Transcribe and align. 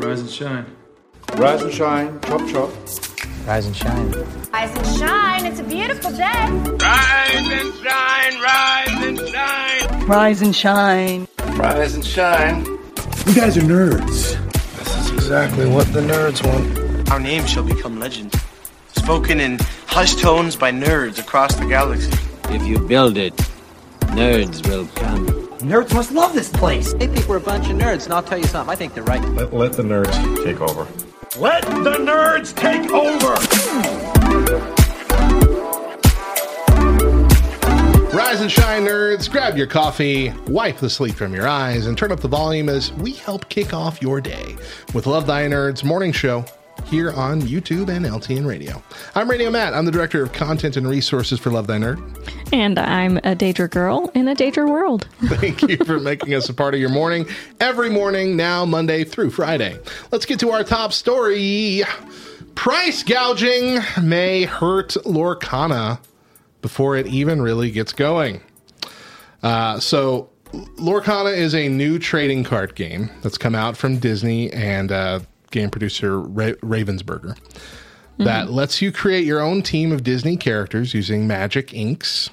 rise 0.00 0.20
and 0.20 0.30
shine. 0.30 0.66
Rise 1.34 1.62
and 1.62 1.72
shine, 1.72 2.20
chop 2.22 2.40
chop. 2.48 2.70
Rise 3.46 3.66
and 3.66 3.76
shine. 3.76 4.10
Rise 4.52 4.76
and 4.76 4.98
shine. 4.98 5.46
It's 5.46 5.60
a 5.60 5.64
beautiful 5.64 6.10
day. 6.10 6.48
Rise 6.50 7.48
and 7.48 7.74
shine, 7.74 8.40
rise 8.40 9.06
and 9.06 9.18
shine. 9.28 10.06
Rise 10.06 10.42
and 10.42 10.56
shine. 10.56 11.28
Rise 11.54 11.94
and 11.94 12.04
shine. 12.04 12.64
You 13.26 13.34
guys 13.34 13.56
are 13.56 13.62
nerds. 13.62 14.36
This 14.78 14.96
is 14.96 15.12
exactly 15.12 15.66
what 15.68 15.92
the 15.92 16.00
nerds 16.00 16.44
want. 16.46 17.10
Our 17.10 17.20
name 17.20 17.46
shall 17.46 17.64
become 17.64 17.98
legend. 17.98 18.34
Spoken 18.94 19.40
in 19.40 19.58
hushed 19.86 20.18
tones 20.20 20.56
by 20.56 20.72
nerds 20.72 21.18
across 21.18 21.54
the 21.54 21.66
galaxy. 21.66 22.12
If 22.50 22.62
you 22.66 22.78
build 22.78 23.16
it, 23.16 23.36
nerds 24.00 24.66
will 24.68 24.86
come. 24.94 25.35
Nerds 25.60 25.94
must 25.94 26.12
love 26.12 26.34
this 26.34 26.50
place. 26.50 26.92
They 26.92 27.06
think 27.06 27.26
we're 27.26 27.38
a 27.38 27.40
bunch 27.40 27.70
of 27.70 27.76
nerds, 27.76 28.04
and 28.04 28.12
I'll 28.12 28.22
tell 28.22 28.36
you 28.36 28.44
something. 28.44 28.70
I 28.70 28.76
think 28.76 28.92
they're 28.92 29.02
right. 29.04 29.22
Let, 29.30 29.54
let 29.54 29.72
the 29.72 29.82
nerds 29.82 30.44
take 30.44 30.60
over. 30.60 30.86
Let 31.40 31.64
the 31.64 31.96
nerds 31.96 32.54
take 32.54 32.90
over! 32.90 33.34
Rise 38.14 38.42
and 38.42 38.50
shine, 38.50 38.84
nerds. 38.84 39.30
Grab 39.30 39.56
your 39.56 39.66
coffee, 39.66 40.30
wipe 40.46 40.76
the 40.76 40.90
sleep 40.90 41.14
from 41.14 41.34
your 41.34 41.48
eyes, 41.48 41.86
and 41.86 41.96
turn 41.96 42.12
up 42.12 42.20
the 42.20 42.28
volume 42.28 42.68
as 42.68 42.92
we 42.92 43.12
help 43.12 43.48
kick 43.48 43.72
off 43.72 44.02
your 44.02 44.20
day 44.20 44.56
with 44.92 45.06
Love 45.06 45.26
Thy 45.26 45.46
Nerds 45.46 45.82
morning 45.82 46.12
show 46.12 46.44
here 46.86 47.10
on 47.12 47.42
YouTube 47.42 47.88
and 47.88 48.06
LTN 48.06 48.46
Radio. 48.46 48.80
I'm 49.16 49.28
Radio 49.28 49.50
Matt. 49.50 49.74
I'm 49.74 49.84
the 49.84 49.90
Director 49.90 50.22
of 50.22 50.32
Content 50.32 50.76
and 50.76 50.88
Resources 50.88 51.40
for 51.40 51.50
Love 51.50 51.66
Thy 51.66 51.78
Nerd. 51.78 52.00
And 52.52 52.78
I'm 52.78 53.16
a 53.18 53.34
Deidra 53.34 53.68
girl 53.68 54.10
in 54.14 54.28
a 54.28 54.36
Deidra 54.36 54.68
world. 54.68 55.08
Thank 55.24 55.62
you 55.62 55.78
for 55.78 55.98
making 55.98 56.34
us 56.34 56.48
a 56.48 56.54
part 56.54 56.74
of 56.74 56.80
your 56.80 56.90
morning 56.90 57.26
every 57.58 57.90
morning, 57.90 58.36
now 58.36 58.64
Monday 58.64 59.02
through 59.02 59.30
Friday. 59.30 59.78
Let's 60.12 60.26
get 60.26 60.38
to 60.40 60.50
our 60.50 60.62
top 60.62 60.92
story. 60.92 61.82
Price 62.54 63.02
gouging 63.02 63.80
may 64.00 64.44
hurt 64.44 64.90
Lorcana 65.04 65.98
before 66.62 66.96
it 66.96 67.08
even 67.08 67.42
really 67.42 67.72
gets 67.72 67.92
going. 67.92 68.40
Uh, 69.42 69.80
so, 69.80 70.30
Lorcana 70.52 71.36
is 71.36 71.54
a 71.54 71.68
new 71.68 71.98
trading 71.98 72.44
card 72.44 72.76
game 72.76 73.10
that's 73.22 73.36
come 73.36 73.56
out 73.56 73.76
from 73.76 73.98
Disney 73.98 74.52
and 74.52 74.92
uh, 74.92 75.20
game 75.56 75.70
producer 75.70 76.20
Ra- 76.20 76.60
Ravensburger 76.62 77.36
that 78.18 78.46
mm-hmm. 78.46 78.54
lets 78.54 78.80
you 78.80 78.92
create 78.92 79.24
your 79.24 79.40
own 79.40 79.62
team 79.62 79.92
of 79.92 80.02
Disney 80.02 80.36
characters 80.36 80.94
using 80.94 81.26
magic 81.26 81.74
inks. 81.74 82.30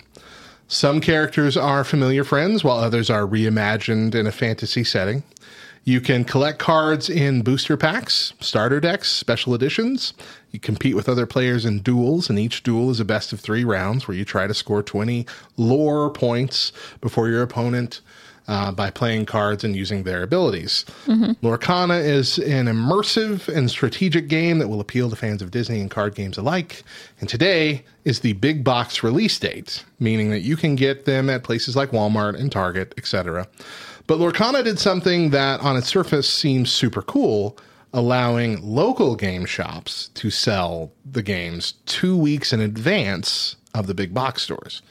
Some 0.67 1.01
characters 1.01 1.57
are 1.57 1.83
familiar 1.83 2.23
friends, 2.23 2.63
while 2.63 2.77
others 2.77 3.09
are 3.09 3.27
reimagined 3.27 4.15
in 4.15 4.25
a 4.25 4.31
fantasy 4.31 4.83
setting. 4.83 5.23
You 5.85 5.99
can 5.99 6.23
collect 6.23 6.59
cards 6.59 7.09
in 7.09 7.41
booster 7.41 7.75
packs, 7.75 8.33
starter 8.39 8.79
decks, 8.79 9.11
special 9.11 9.53
editions. 9.53 10.13
You 10.51 10.59
compete 10.59 10.95
with 10.95 11.09
other 11.09 11.25
players 11.25 11.65
in 11.65 11.81
duels, 11.81 12.29
and 12.29 12.39
each 12.39 12.63
duel 12.63 12.89
is 12.89 13.01
a 13.01 13.05
best 13.05 13.33
of 13.33 13.41
three 13.41 13.65
rounds 13.65 14.07
where 14.07 14.15
you 14.15 14.23
try 14.23 14.47
to 14.47 14.53
score 14.53 14.81
20 14.81 15.25
lore 15.57 16.09
points 16.09 16.71
before 17.01 17.27
your 17.27 17.41
opponent 17.41 17.99
uh, 18.47 18.71
by 18.71 18.89
playing 18.89 19.25
cards 19.25 19.63
and 19.63 19.75
using 19.75 20.03
their 20.03 20.23
abilities. 20.23 20.85
Lorcana 21.41 22.03
is 22.03 22.37
an 22.39 22.65
immersive 22.67 23.47
and 23.47 23.69
strategic 23.69 24.27
game 24.27 24.59
that 24.59 24.67
will 24.67 24.81
appeal 24.81 25.09
to 25.09 25.15
fans 25.15 25.41
of 25.41 25.51
Disney 25.51 25.79
and 25.81 25.89
card 25.89 26.15
games 26.15 26.37
alike. 26.37 26.83
And 27.19 27.29
today 27.29 27.85
is 28.03 28.19
the 28.19 28.33
big 28.33 28.63
box 28.63 29.03
release 29.03 29.37
date, 29.39 29.83
meaning 29.99 30.29
that 30.31 30.41
you 30.41 30.57
can 30.57 30.75
get 30.75 31.05
them 31.05 31.29
at 31.29 31.43
places 31.43 31.75
like 31.75 31.91
Walmart 31.91 32.39
and 32.39 32.51
Target, 32.51 32.93
etc. 32.97 33.47
But 34.07 34.19
Lorcana 34.19 34.63
did 34.63 34.79
something 34.79 35.29
that 35.29 35.61
on 35.61 35.77
its 35.77 35.87
surface 35.87 36.29
seems 36.29 36.71
super 36.71 37.01
cool, 37.01 37.57
allowing 37.93 38.61
local 38.61 39.15
game 39.15 39.45
shops 39.45 40.09
to 40.15 40.29
sell 40.29 40.91
the 41.05 41.21
games 41.21 41.75
two 41.85 42.17
weeks 42.17 42.51
in 42.51 42.59
advance 42.59 43.55
of 43.73 43.87
the 43.87 43.93
big 43.93 44.13
box 44.13 44.41
stores. 44.43 44.81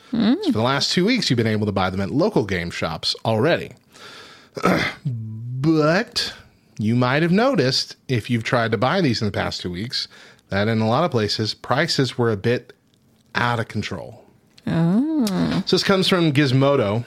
So 0.43 0.53
for 0.53 0.59
the 0.59 0.63
last 0.63 0.93
two 0.93 1.05
weeks, 1.05 1.31
you've 1.31 1.37
been 1.37 1.47
able 1.47 1.67
to 1.67 1.73
buy 1.73 1.91
them 1.91 2.01
at 2.01 2.11
local 2.11 2.45
game 2.45 2.71
shops 2.71 3.15
already. 3.25 3.73
but 5.05 6.35
you 6.79 6.97
might 6.97 7.23
have 7.23 7.33
noticed 7.33 7.97
if 8.09 8.29
you've 8.29 8.45
tried 8.45 8.73
to 8.73 8.79
buy 8.79 9.01
these 9.01 9.23
in 9.23 9.27
the 9.27 9.33
past 9.33 9.61
two 9.61 9.71
weeks 9.71 10.09
that 10.49 10.69
in 10.69 10.81
a 10.81 10.89
lot 10.89 11.05
of 11.05 11.11
places, 11.11 11.55
prices 11.55 12.19
were 12.19 12.31
a 12.31 12.37
bit 12.37 12.73
out 13.35 13.59
of 13.61 13.69
control. 13.69 14.25
Oh. 14.67 15.63
So 15.67 15.77
this 15.77 15.85
comes 15.85 16.09
from 16.09 16.33
Gizmodo. 16.33 17.05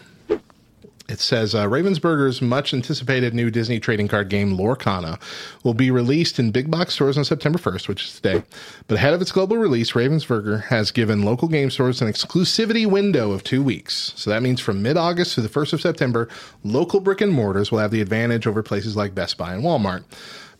It 1.08 1.20
says 1.20 1.54
uh, 1.54 1.68
Ravensburger's 1.68 2.42
much 2.42 2.74
anticipated 2.74 3.36
new 3.36 3.52
Disney 3.52 3.80
trading 3.80 4.08
card 4.08 4.28
game 4.28 4.58
Lorcana 4.58 5.20
will 5.64 5.76
be 5.76 5.92
released 5.92 6.40
in 6.40 6.50
big 6.50 6.72
box 6.72 6.96
stores 6.96 7.16
on 7.16 7.24
September 7.24 7.60
1st, 7.60 7.88
which 7.88 8.06
is 8.06 8.16
today. 8.16 8.44
But 8.88 8.96
ahead 8.98 9.14
of 9.14 9.22
its 9.22 9.32
global 9.32 9.58
release, 9.58 9.92
Ravensburger 9.92 10.64
has 10.66 10.90
given 10.90 11.22
local 11.22 11.48
game 11.48 11.70
stores 11.70 12.02
an 12.02 12.08
exclusivity 12.08 12.88
window 12.88 13.32
of 13.32 13.44
two 13.44 13.62
weeks. 13.62 14.14
So 14.16 14.32
that 14.32 14.42
means 14.42 14.60
from 14.60 14.82
mid 14.82 14.98
August 14.98 15.36
to 15.36 15.42
the 15.42 15.50
1st 15.50 15.74
of 15.74 15.82
September, 15.82 16.28
local 16.64 17.00
brick 17.00 17.22
and 17.22 17.32
mortars 17.32 17.72
will 17.72 17.80
have 17.80 17.92
the 17.92 18.02
advantage 18.02 18.48
over 18.48 18.64
places 18.64 18.96
like 18.96 19.14
Best 19.14 19.38
Buy 19.38 19.54
and 19.54 19.64
Walmart. 19.64 20.04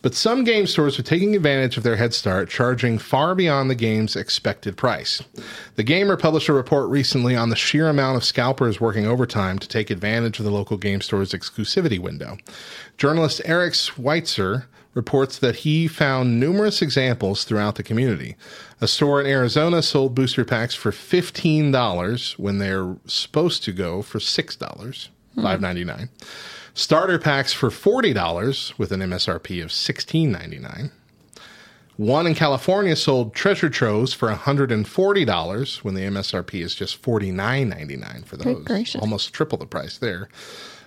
But 0.06 0.14
some 0.14 0.44
game 0.44 0.68
stores 0.68 1.00
are 1.00 1.02
taking 1.02 1.34
advantage 1.34 1.76
of 1.76 1.82
their 1.82 1.96
head 1.96 2.14
start, 2.14 2.48
charging 2.48 2.96
far 2.96 3.34
beyond 3.34 3.68
the 3.68 3.74
game's 3.74 4.14
expected 4.14 4.76
price. 4.76 5.20
The 5.74 5.82
Gamer 5.82 6.16
published 6.16 6.48
a 6.48 6.52
report 6.52 6.88
recently 6.90 7.34
on 7.34 7.48
the 7.48 7.56
sheer 7.56 7.88
amount 7.88 8.16
of 8.16 8.22
scalpers 8.22 8.80
working 8.80 9.04
overtime 9.04 9.58
to 9.58 9.66
take 9.66 9.90
advantage 9.90 10.38
of 10.38 10.44
the 10.44 10.52
local 10.52 10.76
game 10.76 11.00
store's 11.00 11.32
exclusivity 11.32 11.98
window. 11.98 12.38
Journalist 12.96 13.42
Eric 13.44 13.74
Schweitzer 13.74 14.68
reports 14.94 15.40
that 15.40 15.56
he 15.56 15.88
found 15.88 16.38
numerous 16.38 16.82
examples 16.82 17.42
throughout 17.42 17.74
the 17.74 17.82
community. 17.82 18.36
A 18.80 18.86
store 18.86 19.20
in 19.20 19.26
Arizona 19.26 19.82
sold 19.82 20.14
booster 20.14 20.44
packs 20.44 20.76
for 20.76 20.92
$15 20.92 22.38
when 22.38 22.58
they're 22.58 22.94
supposed 23.06 23.64
to 23.64 23.72
go 23.72 24.02
for 24.02 24.20
$6, 24.20 24.56
$5.99 25.36 26.08
starter 26.76 27.18
packs 27.18 27.52
for 27.54 27.70
$40 27.70 28.78
with 28.78 28.92
an 28.92 29.00
MSRP 29.00 29.64
of 29.64 29.70
$16.99. 29.70 30.90
One 31.96 32.26
in 32.26 32.34
California 32.34 32.94
sold 32.94 33.34
treasure 33.34 33.70
troves 33.70 34.12
for 34.12 34.28
$140 34.28 35.76
when 35.82 35.94
the 35.94 36.02
MSRP 36.02 36.62
is 36.62 36.74
just 36.74 37.00
$49.99 37.00 38.26
for 38.26 38.36
those. 38.36 38.62
Almost 39.00 39.32
triple 39.32 39.56
the 39.56 39.64
price 39.64 39.96
there. 39.96 40.28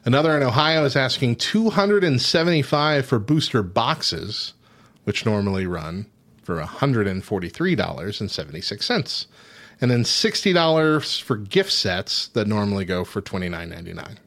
Another 0.06 0.38
in 0.38 0.44
Ohio 0.44 0.86
is 0.86 0.96
asking 0.96 1.38
$275 1.38 3.04
for 3.04 3.18
booster 3.18 3.64
boxes, 3.64 4.54
which 5.06 5.26
normally 5.26 5.66
run 5.66 6.06
for 6.44 6.62
$143.76. 6.62 9.26
And 9.82 9.90
then 9.90 10.04
$60 10.04 11.22
for 11.22 11.38
gift 11.38 11.72
sets 11.72 12.28
that 12.30 12.48
normally 12.48 12.86
go 12.86 13.04
for 13.04 13.24
$29.99. 13.24 14.18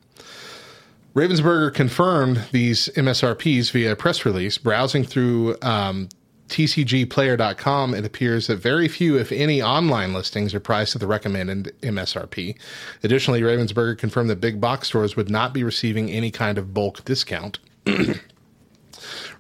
Ravensburger 1.15 1.75
confirmed 1.75 2.45
these 2.53 2.89
MSRPs 2.97 3.71
via 3.71 3.93
a 3.93 3.97
press 3.97 4.25
release. 4.25 4.57
Browsing 4.57 5.05
through 5.05 5.57
um, 5.61 6.09
TCGplayer.com, 6.49 7.95
it 7.95 8.07
appears 8.07 8.47
that 8.47 8.57
very 8.57 8.89
few, 8.89 9.19
if 9.19 9.31
any, 9.31 9.63
online 9.63 10.15
listings 10.15 10.55
are 10.55 10.61
priced 10.61 10.95
at 10.95 11.01
the 11.01 11.07
recommended 11.07 11.75
MSRP. 11.83 12.57
Additionally, 13.03 13.43
Ravensburger 13.43 13.99
confirmed 13.99 14.31
that 14.31 14.41
big 14.41 14.59
box 14.59 14.89
stores 14.89 15.15
would 15.15 15.29
not 15.29 15.53
be 15.53 15.63
receiving 15.63 16.11
any 16.11 16.31
kind 16.31 16.57
of 16.57 16.73
bulk 16.73 17.05
discount. 17.05 17.59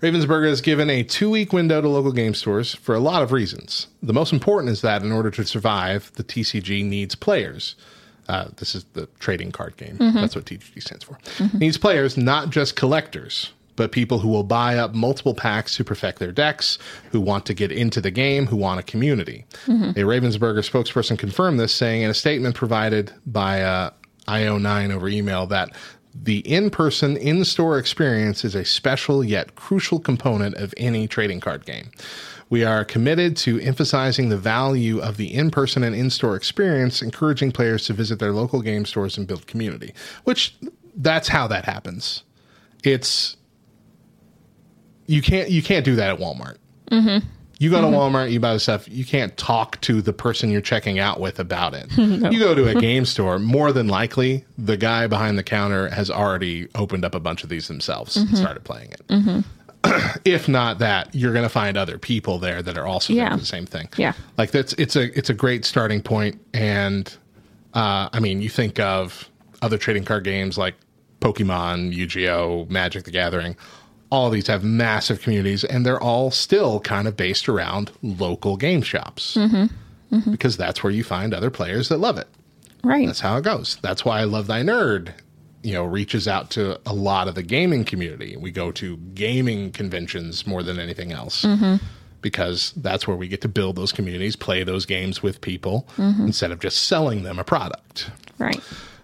Ravensburger 0.02 0.48
has 0.48 0.60
given 0.60 0.90
a 0.90 1.02
two 1.02 1.30
week 1.30 1.54
window 1.54 1.80
to 1.80 1.88
local 1.88 2.12
game 2.12 2.34
stores 2.34 2.74
for 2.74 2.94
a 2.94 3.00
lot 3.00 3.22
of 3.22 3.32
reasons. 3.32 3.86
The 4.02 4.12
most 4.12 4.32
important 4.32 4.72
is 4.72 4.82
that 4.82 5.02
in 5.02 5.12
order 5.12 5.30
to 5.30 5.46
survive, 5.46 6.12
the 6.16 6.24
TCG 6.24 6.84
needs 6.84 7.14
players. 7.14 7.76
Uh, 8.32 8.48
this 8.56 8.74
is 8.74 8.84
the 8.94 9.06
trading 9.18 9.52
card 9.52 9.76
game. 9.76 9.96
That's 9.98 10.34
what 10.34 10.46
TCG 10.46 10.82
stands 10.82 11.04
for. 11.04 11.18
Needs 11.58 11.76
players, 11.76 12.16
not 12.16 12.48
just 12.48 12.76
collectors, 12.76 13.52
but 13.76 13.92
people 13.92 14.18
who 14.20 14.28
will 14.28 14.42
buy 14.44 14.76
up 14.78 14.94
multiple 14.94 15.34
packs 15.34 15.76
to 15.76 15.84
perfect 15.84 16.18
their 16.18 16.32
decks, 16.32 16.78
who 17.10 17.20
want 17.20 17.44
to 17.46 17.54
get 17.54 17.70
into 17.70 18.00
the 18.00 18.10
game, 18.10 18.46
who 18.46 18.56
want 18.56 18.80
a 18.80 18.82
community. 18.82 19.44
A 19.90 20.04
Ravensburger 20.04 20.62
spokesperson 20.62 21.18
confirmed 21.18 21.60
this, 21.60 21.74
saying 21.74 22.02
in 22.02 22.10
a 22.10 22.14
statement 22.14 22.54
provided 22.54 23.12
by 23.26 23.60
uh, 23.62 23.90
IO9 24.28 24.90
over 24.92 25.08
email 25.08 25.46
that 25.48 25.70
the 26.14 26.38
in 26.40 26.70
person, 26.70 27.16
in 27.16 27.44
store 27.44 27.78
experience 27.78 28.44
is 28.44 28.54
a 28.54 28.64
special 28.64 29.24
yet 29.24 29.56
crucial 29.56 29.98
component 29.98 30.54
of 30.56 30.72
any 30.76 31.06
trading 31.08 31.40
card 31.40 31.64
game. 31.66 31.90
We 32.52 32.66
are 32.66 32.84
committed 32.84 33.38
to 33.38 33.58
emphasizing 33.60 34.28
the 34.28 34.36
value 34.36 35.00
of 35.00 35.16
the 35.16 35.32
in 35.32 35.50
person 35.50 35.82
and 35.82 35.96
in 35.96 36.10
store 36.10 36.36
experience, 36.36 37.00
encouraging 37.00 37.50
players 37.50 37.86
to 37.86 37.94
visit 37.94 38.18
their 38.18 38.32
local 38.32 38.60
game 38.60 38.84
stores 38.84 39.16
and 39.16 39.26
build 39.26 39.46
community, 39.46 39.94
which 40.24 40.54
that's 40.94 41.28
how 41.28 41.46
that 41.46 41.64
happens. 41.64 42.24
It's 42.84 43.38
you 45.06 45.22
can't 45.22 45.48
you 45.50 45.62
can't 45.62 45.82
do 45.82 45.96
that 45.96 46.10
at 46.10 46.18
Walmart. 46.18 46.58
Mm-hmm. 46.90 47.26
You 47.58 47.70
go 47.70 47.80
to 47.80 47.86
mm-hmm. 47.86 47.96
Walmart, 48.16 48.30
you 48.30 48.38
buy 48.38 48.52
the 48.52 48.60
stuff. 48.60 48.86
You 48.86 49.06
can't 49.06 49.34
talk 49.38 49.80
to 49.82 50.02
the 50.02 50.12
person 50.12 50.50
you're 50.50 50.60
checking 50.60 50.98
out 50.98 51.20
with 51.20 51.40
about 51.40 51.72
it. 51.72 51.86
You 51.96 52.38
go 52.38 52.54
to 52.54 52.68
a 52.68 52.74
game 52.82 53.06
store, 53.06 53.38
more 53.38 53.72
than 53.72 53.88
likely, 53.88 54.44
the 54.58 54.76
guy 54.76 55.06
behind 55.06 55.38
the 55.38 55.42
counter 55.42 55.88
has 55.88 56.10
already 56.10 56.68
opened 56.74 57.06
up 57.06 57.14
a 57.14 57.20
bunch 57.20 57.44
of 57.44 57.48
these 57.48 57.68
themselves 57.68 58.14
and 58.18 58.26
mm-hmm. 58.26 58.36
started 58.36 58.62
playing 58.64 58.90
it. 58.90 59.02
if 60.24 60.48
not 60.48 60.78
that, 60.78 61.14
you're 61.14 61.32
going 61.32 61.44
to 61.44 61.48
find 61.48 61.76
other 61.76 61.98
people 61.98 62.38
there 62.38 62.62
that 62.62 62.76
are 62.78 62.86
also 62.86 63.12
Yeah. 63.12 63.28
doing 63.30 63.40
the 63.40 63.46
same 63.46 63.66
thing. 63.66 63.88
Yeah. 63.96 64.12
like 64.38 64.50
that's 64.50 64.72
it's 64.74 64.96
a 64.96 65.16
it's 65.18 65.30
a 65.30 65.34
great 65.34 65.64
starting 65.64 66.02
point. 66.02 66.40
and 66.54 67.14
uh, 67.74 68.08
I 68.12 68.20
mean, 68.20 68.42
you 68.42 68.48
think 68.50 68.78
of 68.78 69.28
other 69.62 69.78
trading 69.78 70.04
card 70.04 70.24
games 70.24 70.58
like 70.58 70.74
Pokemon, 71.20 71.92
Yu-Gi-Oh, 71.94 72.66
Magic 72.68 73.04
the 73.04 73.10
Gathering. 73.10 73.56
All 74.10 74.28
these 74.28 74.46
have 74.48 74.62
massive 74.62 75.22
communities, 75.22 75.64
and 75.64 75.86
they're 75.86 76.00
all 76.00 76.30
still 76.30 76.80
kind 76.80 77.08
of 77.08 77.16
based 77.16 77.48
around 77.48 77.90
local 78.02 78.58
game 78.58 78.82
shops 78.82 79.38
because 80.30 80.58
that's 80.58 80.82
where 80.82 80.92
you 80.92 81.02
find 81.02 81.32
other 81.32 81.48
players 81.50 81.88
that 81.88 81.98
love 81.98 82.18
it. 82.18 82.28
Right. 82.84 83.06
That's 83.06 83.20
how 83.20 83.38
it 83.38 83.42
goes. 83.44 83.78
That's 83.80 84.04
why 84.04 84.20
I 84.20 84.24
love 84.24 84.48
thy 84.48 84.62
nerd. 84.62 85.14
You 85.62 85.74
know, 85.74 85.84
reaches 85.84 86.26
out 86.26 86.50
to 86.50 86.80
a 86.86 86.92
lot 86.92 87.28
of 87.28 87.34
the 87.34 87.42
gaming 87.42 87.84
community. 87.84 88.36
We 88.36 88.50
go 88.50 88.72
to 88.72 88.96
gaming 88.96 89.70
conventions 89.72 90.46
more 90.46 90.62
than 90.62 90.78
anything 90.78 91.12
else 91.12 91.44
because 92.20 92.72
that's 92.76 93.06
where 93.06 93.16
we 93.16 93.28
get 93.28 93.40
to 93.42 93.48
build 93.48 93.76
those 93.76 93.92
communities, 93.92 94.36
play 94.36 94.64
those 94.64 94.86
games 94.86 95.22
with 95.22 95.40
people 95.40 95.86
instead 95.98 96.50
of 96.50 96.60
just 96.60 96.84
selling 96.84 97.22
them 97.22 97.38
a 97.38 97.44
product. 97.44 98.10
right. 98.38 98.60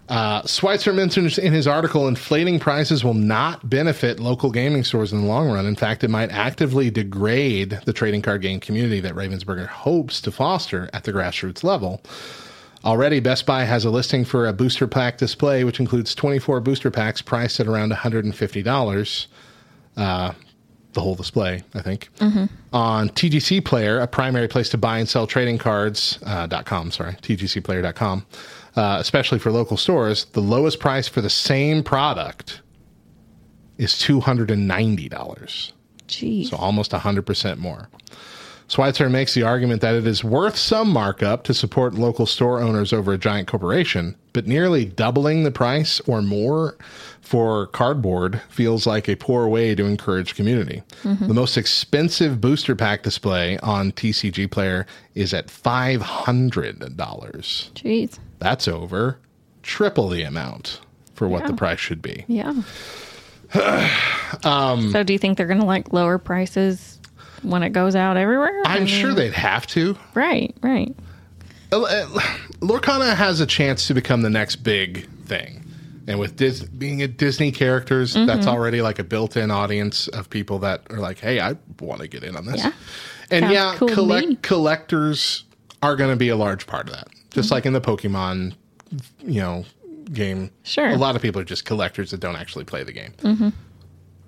Uh, 0.09 0.41
Schweitzer 0.47 0.91
mentions 0.91 1.37
in 1.37 1.53
his 1.53 1.67
article 1.67 2.07
inflating 2.07 2.59
prices 2.59 3.03
will 3.03 3.13
not 3.13 3.69
benefit 3.69 4.19
local 4.19 4.49
gaming 4.49 4.83
stores 4.83 5.13
in 5.13 5.21
the 5.21 5.27
long 5.27 5.51
run. 5.51 5.67
In 5.67 5.75
fact, 5.75 6.03
it 6.03 6.09
might 6.09 6.31
actively 6.31 6.89
degrade 6.89 7.79
the 7.85 7.93
trading 7.93 8.23
card 8.23 8.41
game 8.41 8.59
community 8.59 8.99
that 9.01 9.13
Ravensburger 9.13 9.67
hopes 9.67 10.19
to 10.21 10.31
foster 10.31 10.89
at 10.93 11.03
the 11.03 11.13
grassroots 11.13 11.63
level. 11.63 12.01
Already, 12.85 13.19
Best 13.19 13.45
Buy 13.45 13.65
has 13.65 13.83
a 13.83 13.89
listing 13.89 14.23
for 14.23 14.47
a 14.47 14.53
booster 14.53 14.87
pack 14.87 15.17
display, 15.17 15.63
which 15.63 15.79
includes 15.79 16.15
24 16.15 16.61
booster 16.61 16.89
packs 16.89 17.21
priced 17.21 17.59
at 17.59 17.67
around 17.67 17.91
$150. 17.91 19.27
Uh, 19.97 20.31
the 20.93 21.01
whole 21.01 21.15
display, 21.15 21.61
I 21.73 21.81
think. 21.81 22.09
On 22.73 23.09
TGC 23.09 23.63
Player, 23.63 23.99
a 23.99 24.07
primary 24.07 24.47
place 24.47 24.69
to 24.69 24.77
buy 24.77 24.97
and 24.99 25.07
sell 25.07 25.27
trading 25.27 25.57
cards, 25.57 26.19
uh, 26.25 26.47
dot 26.47 26.65
.com, 26.65 26.89
sorry, 26.91 27.13
tgcplayer.com, 27.13 28.25
uh, 28.75 28.97
especially 28.99 29.39
for 29.39 29.51
local 29.51 29.77
stores, 29.77 30.25
the 30.33 30.41
lowest 30.41 30.79
price 30.79 31.07
for 31.07 31.21
the 31.21 31.29
same 31.29 31.83
product 31.83 32.61
is 33.77 33.93
$290. 33.93 35.71
Jeez. 36.07 36.47
So 36.49 36.57
almost 36.57 36.91
100% 36.91 37.57
more. 37.57 37.87
Schweitzer 38.69 39.09
makes 39.09 39.33
the 39.33 39.41
argument 39.43 39.81
that 39.81 39.95
it 39.95 40.05
is 40.05 40.23
worth 40.23 40.55
some 40.55 40.91
markup 40.91 41.43
to 41.45 41.53
support 41.55 41.95
local 41.95 42.25
store 42.27 42.61
owners 42.61 42.93
over 42.93 43.13
a 43.13 43.17
giant 43.17 43.47
corporation, 43.47 44.15
but 44.31 44.45
nearly 44.45 44.85
doubling 44.85 45.43
the 45.43 45.51
price 45.51 45.99
or 46.01 46.21
more 46.21 46.77
for 47.19 47.65
cardboard 47.67 48.41
feels 48.47 48.85
like 48.85 49.09
a 49.09 49.15
poor 49.15 49.47
way 49.47 49.73
to 49.73 49.85
encourage 49.85 50.35
community. 50.35 50.83
The 51.03 51.33
most 51.33 51.57
expensive 51.57 52.39
booster 52.39 52.75
pack 52.75 53.01
display 53.01 53.57
on 53.59 53.91
TCG 53.91 54.49
Player 54.51 54.85
is 55.15 55.33
at 55.33 55.47
$500. 55.47 55.99
Jeez. 56.95 58.19
That's 58.37 58.67
over 58.67 59.19
triple 59.63 60.09
the 60.09 60.23
amount 60.23 60.79
for 61.15 61.27
what 61.27 61.45
the 61.45 61.53
price 61.53 61.79
should 61.79 62.01
be. 62.01 62.25
Yeah. 62.27 62.61
Um, 64.43 64.91
so 64.91 65.01
do 65.01 65.11
you 65.11 65.17
think 65.17 65.39
they're 65.39 65.47
going 65.47 65.59
to 65.59 65.65
like 65.65 65.91
lower 65.91 66.19
prices 66.19 66.98
when 67.43 67.63
it 67.63 67.69
goes 67.71 67.95
out 67.95 68.17
everywhere? 68.17 68.61
I 68.65 68.75
I'm 68.75 68.83
mean, 68.83 68.87
sure 68.87 69.13
they'd 69.13 69.33
have 69.33 69.67
to. 69.67 69.97
Right, 70.13 70.55
right. 70.61 70.95
Uh, 71.71 71.81
uh, 71.81 72.05
Lorcana 72.59 73.15
has 73.15 73.39
a 73.39 73.45
chance 73.45 73.87
to 73.87 73.93
become 73.93 74.21
the 74.21 74.29
next 74.29 74.57
big 74.57 75.07
thing. 75.25 75.65
And 76.07 76.19
with 76.19 76.37
Dis- 76.37 76.63
being 76.63 77.03
a 77.03 77.07
Disney 77.07 77.51
characters, 77.51 78.15
that's 78.15 78.31
mm-hmm. 78.31 78.47
already 78.47 78.81
like 78.81 78.97
a 78.97 79.03
built-in 79.03 79.51
audience 79.51 80.07
of 80.07 80.27
people 80.27 80.57
that 80.59 80.81
are 80.89 80.97
like, 80.97 81.19
"Hey, 81.19 81.39
I 81.39 81.55
want 81.79 82.01
to 82.01 82.07
get 82.07 82.23
in 82.23 82.35
on 82.35 82.47
this." 82.47 82.63
Yeah. 82.63 82.71
And 83.29 83.43
Sounds 83.43 83.53
yeah, 83.53 83.75
cool 83.77 83.89
collect 83.89 84.41
collectors 84.41 85.43
are 85.83 85.95
going 85.95 86.09
to 86.09 86.15
be 86.15 86.29
a 86.29 86.35
large 86.35 86.65
part 86.65 86.87
of 86.87 86.95
that. 86.95 87.09
Just 87.29 87.47
mm-hmm. 87.47 87.53
like 87.53 87.65
in 87.67 87.73
the 87.73 87.81
Pokemon, 87.81 88.55
you 89.19 89.41
know, 89.41 89.65
game. 90.11 90.49
Sure. 90.63 90.89
A 90.89 90.97
lot 90.97 91.15
of 91.15 91.21
people 91.21 91.39
are 91.41 91.45
just 91.45 91.65
collectors 91.65 92.09
that 92.09 92.19
don't 92.19 92.35
actually 92.35 92.65
play 92.65 92.83
the 92.83 92.91
game. 92.91 93.13
Mm-hmm. 93.19 93.49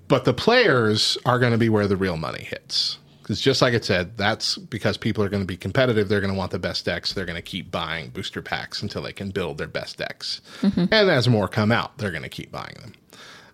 But 0.06 0.24
the 0.24 0.34
players 0.34 1.18
are 1.24 1.38
going 1.38 1.52
to 1.52 1.58
be 1.58 1.68
where 1.68 1.88
the 1.88 1.96
real 1.96 2.16
money 2.16 2.44
hits. 2.44 2.98
Because 3.22 3.40
just 3.40 3.62
like 3.62 3.72
it 3.72 3.84
said, 3.84 4.16
that's 4.16 4.58
because 4.58 4.96
people 4.96 5.22
are 5.22 5.28
going 5.28 5.42
to 5.42 5.46
be 5.46 5.56
competitive. 5.56 6.08
They're 6.08 6.20
going 6.20 6.32
to 6.32 6.38
want 6.38 6.50
the 6.50 6.58
best 6.58 6.84
decks. 6.84 7.12
They're 7.12 7.24
going 7.24 7.36
to 7.36 7.42
keep 7.42 7.70
buying 7.70 8.10
booster 8.10 8.42
packs 8.42 8.82
until 8.82 9.02
they 9.02 9.12
can 9.12 9.30
build 9.30 9.58
their 9.58 9.68
best 9.68 9.98
decks. 9.98 10.40
And 10.62 10.92
as 10.92 11.28
more 11.28 11.48
come 11.48 11.70
out, 11.72 11.98
they're 11.98 12.10
going 12.10 12.24
to 12.24 12.28
keep 12.28 12.50
buying 12.50 12.74
them. 12.80 12.92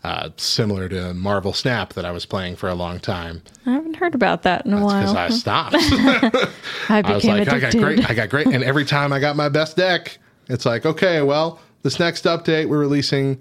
Uh, 0.04 0.30
similar 0.36 0.88
to 0.88 1.12
Marvel 1.12 1.52
Snap 1.52 1.92
that 1.94 2.04
I 2.04 2.12
was 2.12 2.24
playing 2.24 2.54
for 2.54 2.68
a 2.68 2.74
long 2.74 3.00
time 3.00 3.42
I 3.66 3.72
haven't 3.72 3.96
heard 3.96 4.14
about 4.14 4.44
that 4.44 4.64
in 4.64 4.72
a 4.72 4.76
because 4.76 5.12
while. 5.12 5.16
I 5.16 5.28
stopped. 5.30 5.76
I 5.76 6.50
I 6.88 7.12
was 7.12 7.24
like, 7.24 7.48
I 7.48 7.58
got 7.58 7.72
great, 7.72 8.08
I 8.08 8.14
got 8.14 8.28
great, 8.28 8.46
and 8.46 8.62
every 8.62 8.84
time 8.84 9.12
I 9.12 9.18
got 9.18 9.34
my 9.34 9.48
best 9.48 9.76
deck, 9.76 10.18
it's 10.48 10.64
like, 10.64 10.86
okay, 10.86 11.20
well, 11.22 11.60
this 11.82 11.98
next 11.98 12.24
update, 12.24 12.68
we're 12.68 12.78
releasing 12.78 13.40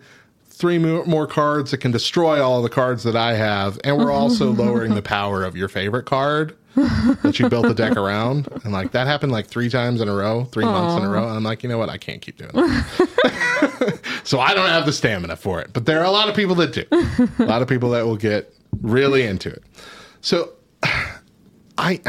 three 0.58 0.80
more 0.80 1.28
cards 1.28 1.72
that 1.72 1.78
can 1.78 1.92
destroy 1.92 2.44
all 2.44 2.62
the 2.62 2.70
cards 2.70 3.04
that 3.04 3.16
I 3.16 3.36
have, 3.36 3.80
and 3.84 3.98
we're 3.98 4.12
also 4.12 4.52
lowering 4.54 4.96
the 4.96 5.02
power 5.02 5.44
of 5.44 5.56
your 5.56 5.68
favorite 5.68 6.06
card 6.06 6.58
that 6.76 7.40
you 7.40 7.50
built 7.50 7.68
the 7.68 7.74
deck 7.74 7.96
around. 7.98 8.48
And 8.64 8.74
like 8.74 8.92
that 8.92 9.08
happened 9.08 9.32
like 9.32 9.48
three 9.48 9.70
times 9.70 10.02
in 10.02 10.10
a 10.10 10.14
row, 10.14 10.46
three 10.46 10.66
months 10.66 11.02
in 11.02 11.08
a 11.08 11.12
row. 11.12 11.28
And 11.28 11.38
I'm 11.38 11.44
like, 11.44 11.64
you 11.64 11.70
know 11.70 11.78
what? 11.78 11.90
I 11.90 11.98
can't 11.98 12.22
keep 12.22 12.38
doing 12.38 12.52
it. 12.54 14.00
so 14.24 14.40
I 14.40 14.54
don't 14.54 14.70
have 14.70 14.86
the 14.86 14.94
stamina 14.94 15.36
for 15.36 15.62
it, 15.62 15.72
but 15.74 15.86
there 15.86 16.00
are 16.00 16.06
a 16.06 16.12
lot 16.12 16.30
of 16.30 16.36
people 16.36 16.56
that 16.56 16.74
do. 16.74 16.86
A 17.44 17.46
lot 17.46 17.62
of 17.62 17.68
people 17.68 17.92
that 17.92 18.06
will 18.06 18.18
get 18.18 18.54
really 18.82 19.24
into 19.24 19.50
it. 19.50 19.64
So 20.22 20.54
I 21.78 22.02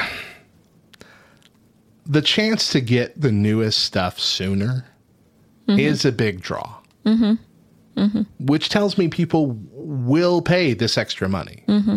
the 2.06 2.22
chance 2.22 2.70
to 2.70 2.80
get 2.80 3.20
the 3.20 3.30
newest 3.30 3.80
stuff 3.84 4.18
sooner 4.18 4.86
mm-hmm. 5.68 5.78
is 5.78 6.06
a 6.06 6.12
big 6.12 6.40
draw. 6.40 6.76
Mm-hmm. 7.04 7.34
Mm-hmm. 7.98 8.46
Which 8.46 8.68
tells 8.68 8.96
me 8.96 9.08
people 9.08 9.58
will 9.72 10.40
pay 10.40 10.72
this 10.72 10.96
extra 10.96 11.28
money 11.28 11.64
mm-hmm. 11.66 11.96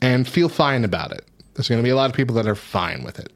and 0.00 0.26
feel 0.26 0.48
fine 0.48 0.84
about 0.84 1.12
it. 1.12 1.24
There's 1.54 1.68
going 1.68 1.80
to 1.80 1.84
be 1.84 1.90
a 1.90 1.96
lot 1.96 2.08
of 2.08 2.16
people 2.16 2.34
that 2.36 2.46
are 2.46 2.54
fine 2.54 3.02
with 3.04 3.18
it. 3.18 3.32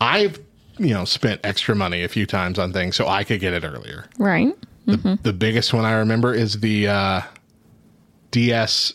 I've, 0.00 0.40
you 0.78 0.94
know, 0.94 1.04
spent 1.04 1.40
extra 1.44 1.74
money 1.74 2.04
a 2.04 2.08
few 2.08 2.26
times 2.26 2.58
on 2.58 2.72
things 2.72 2.96
so 2.96 3.06
I 3.06 3.24
could 3.24 3.40
get 3.40 3.52
it 3.52 3.64
earlier. 3.64 4.06
Right. 4.18 4.54
The, 4.86 4.96
mm-hmm. 4.96 5.22
the 5.22 5.32
biggest 5.32 5.74
one 5.74 5.84
I 5.84 5.92
remember 5.92 6.32
is 6.32 6.60
the 6.60 6.88
uh, 6.88 7.20
DS 8.30 8.94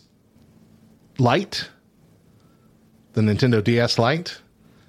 Lite, 1.20 1.70
the 3.14 3.22
Nintendo 3.22 3.64
DS 3.64 4.00
Lite. 4.00 4.40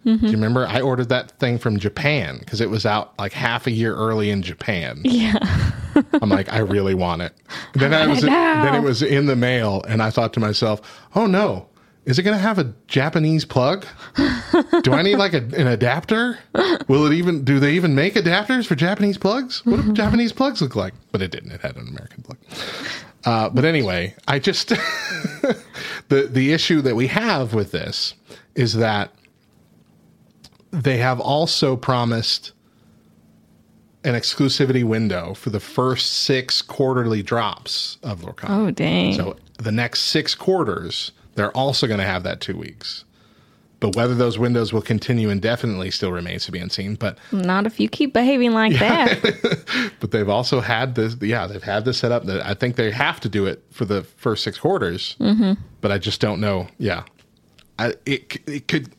Do 0.05 0.17
you 0.17 0.33
remember? 0.33 0.67
I 0.67 0.83
ordered 0.83 1.09
that 1.09 1.31
thing 1.39 1.57
from 1.59 1.79
Japan 1.79 2.37
because 2.39 2.61
it 2.61 2.69
was 2.69 2.85
out 2.85 3.19
like 3.19 3.33
half 3.33 3.67
a 3.67 3.71
year 3.71 3.95
early 3.95 4.29
in 4.31 4.43
Japan. 4.43 5.01
Yeah. 5.03 5.39
I'm 6.21 6.29
like, 6.29 6.53
I 6.53 6.59
really 6.59 6.95
want 6.95 7.23
it. 7.23 7.33
Then 7.75 7.95
I 7.95 8.07
was 8.09 8.23
it 8.25 8.29
then 8.29 8.75
it 8.75 8.83
was 8.83 9.03
in 9.03 9.27
the 9.27 9.37
mail, 9.37 9.83
and 9.89 10.03
I 10.03 10.11
thought 10.11 10.33
to 10.35 10.41
myself, 10.41 10.81
oh 11.15 11.27
no, 11.27 11.69
is 12.05 12.19
it 12.19 12.23
going 12.23 12.37
to 12.37 12.43
have 12.43 12.59
a 12.59 12.75
Japanese 12.87 13.45
plug? 13.45 13.87
Do 14.83 14.93
I 14.93 15.03
need 15.03 15.17
like 15.17 15.33
a, 15.33 15.39
an 15.39 15.67
adapter? 15.67 16.39
Will 16.87 17.07
it 17.07 17.15
even? 17.15 17.45
Do 17.45 17.59
they 17.59 17.73
even 17.73 17.95
make 17.95 18.15
adapters 18.15 18.67
for 18.67 18.75
Japanese 18.75 19.17
plugs? 19.17 19.65
What 19.65 19.83
do 19.83 19.93
Japanese 19.93 20.33
plugs 20.33 20.61
look 20.61 20.77
like? 20.77 20.93
But 21.13 21.23
it 21.23 21.31
didn't. 21.31 21.53
It 21.53 21.63
had 21.63 21.77
an 21.77 21.89
American 21.89 22.23
plug. 22.23 22.39
Uh, 23.25 23.49
but 23.49 23.65
anyway, 23.65 24.15
I 24.29 24.39
just 24.39 24.69
the 26.09 26.29
the 26.31 26.53
issue 26.53 26.83
that 26.83 26.95
we 26.95 27.07
have 27.07 27.55
with 27.55 27.73
this 27.73 28.15
is 28.55 28.75
that 28.75 29.11
they 30.71 30.99
have 30.99 31.21
also 31.21 31.77
promised 31.77 32.53
an 34.05 34.15
exclusivity 34.15 34.85
window 34.85 35.35
for 35.35 35.51
the 35.51 35.61
first 35.61 36.13
six 36.13 36.61
quarterly 36.63 37.23
drops 37.23 37.99
of 38.03 38.21
Lorcana. 38.21 38.51
Oh, 38.51 38.71
dang. 38.71 39.15
So 39.15 39.37
the 39.59 39.73
next 39.73 40.01
six 40.01 40.35
quarters, 40.35 41.13
they're 41.35 41.53
also 41.53 41.87
going 41.87 42.01
to 42.01 42.07
have 42.07 42.23
that 42.25 42.41
two 42.41 42.57
weeks. 42.57 43.05
But 43.81 43.97
whether 43.97 44.15
those 44.15 44.39
windows 44.39 44.73
will 44.73 44.83
continue 44.83 45.29
indefinitely 45.29 45.91
still 45.91 46.13
remains 46.13 46.47
to 46.47 46.53
be 46.53 46.59
unseen. 46.59 46.95
But 46.95 47.19
Not 47.33 47.67
if 47.67 47.79
you 47.79 47.89
keep 47.89 48.15
behaving 48.15 48.53
like 48.53 48.79
that. 48.79 49.93
but 50.01 50.11
they've 50.11 50.29
also 50.29 50.61
had 50.61 50.95
this. 50.95 51.17
Yeah, 51.21 51.47
they've 51.47 51.63
had 51.63 51.85
this 51.85 51.99
set 51.99 52.11
up 52.11 52.25
that 52.25 52.47
I 52.47 52.55
think 52.55 52.77
they 52.77 52.91
have 52.91 53.21
to 53.21 53.29
do 53.29 53.45
it 53.45 53.63
for 53.71 53.85
the 53.85 54.03
first 54.03 54.43
six 54.43 54.57
quarters. 54.59 55.17
Mm-hmm. 55.21 55.61
But 55.83 55.93
I 55.93 55.99
just 55.99 56.21
don't 56.21 56.41
know. 56.41 56.69
Yeah, 56.79 57.03
I, 57.79 57.95
it 58.07 58.41
it 58.49 58.69
could 58.69 58.91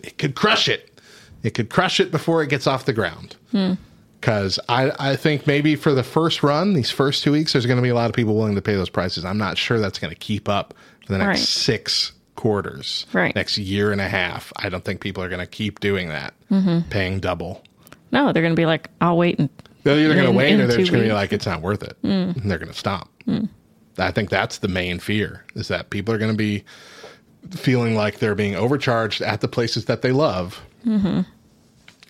it 0.00 0.18
could 0.18 0.36
crush 0.36 0.68
it. 0.68 1.00
It 1.42 1.54
could 1.54 1.68
crush 1.68 1.98
it 1.98 2.12
before 2.12 2.42
it 2.42 2.48
gets 2.50 2.68
off 2.68 2.84
the 2.84 2.92
ground. 2.92 3.36
Because 4.24 4.58
I, 4.70 4.90
I 4.98 5.16
think 5.16 5.46
maybe 5.46 5.76
for 5.76 5.92
the 5.92 6.02
first 6.02 6.42
run, 6.42 6.72
these 6.72 6.90
first 6.90 7.22
two 7.22 7.32
weeks, 7.32 7.52
there's 7.52 7.66
going 7.66 7.76
to 7.76 7.82
be 7.82 7.90
a 7.90 7.94
lot 7.94 8.08
of 8.08 8.16
people 8.16 8.34
willing 8.34 8.54
to 8.54 8.62
pay 8.62 8.74
those 8.74 8.88
prices. 8.88 9.22
I'm 9.22 9.36
not 9.36 9.58
sure 9.58 9.78
that's 9.78 9.98
going 9.98 10.14
to 10.14 10.18
keep 10.18 10.48
up 10.48 10.72
for 11.04 11.12
the 11.12 11.18
next 11.18 11.26
Right. 11.28 11.38
six 11.46 12.12
quarters, 12.34 13.04
Right. 13.12 13.34
next 13.34 13.58
year 13.58 13.92
and 13.92 14.00
a 14.00 14.08
half. 14.08 14.50
I 14.56 14.70
don't 14.70 14.82
think 14.82 15.02
people 15.02 15.22
are 15.22 15.28
going 15.28 15.40
to 15.42 15.46
keep 15.46 15.78
doing 15.80 16.08
that, 16.08 16.32
mm-hmm. 16.50 16.88
paying 16.88 17.20
double. 17.20 17.62
no, 18.12 18.32
they're 18.32 18.42
going 18.42 18.54
to 18.54 18.58
be 18.60 18.64
like, 18.64 18.88
I'll 19.02 19.18
wait 19.18 19.38
and 19.38 19.50
They're 19.82 19.98
either 19.98 20.14
going 20.14 20.24
to 20.24 20.32
wait 20.32 20.58
or 20.58 20.68
they're 20.68 20.78
just 20.78 20.90
going 20.90 21.02
to 21.02 21.08
be 21.10 21.12
like, 21.12 21.34
it's 21.34 21.44
not 21.44 21.60
worth 21.60 21.82
it. 21.82 21.94
Mm. 22.02 22.40
And 22.40 22.50
they're 22.50 22.56
going 22.58 22.72
to 22.72 22.78
stop. 22.78 23.10
I 23.98 24.10
think 24.10 24.30
that's 24.30 24.56
the 24.58 24.68
main 24.68 25.00
fear 25.00 25.44
is 25.54 25.68
that 25.68 25.90
people 25.90 26.14
are 26.14 26.18
going 26.18 26.32
to 26.32 26.36
be 26.36 26.64
feeling 27.50 27.94
like 27.94 28.20
they're 28.20 28.34
being 28.34 28.56
overcharged 28.56 29.20
at 29.20 29.42
the 29.42 29.48
places 29.48 29.84
that 29.84 30.00
they 30.00 30.12
love. 30.12 30.62
Mm-hmm. 30.86 31.20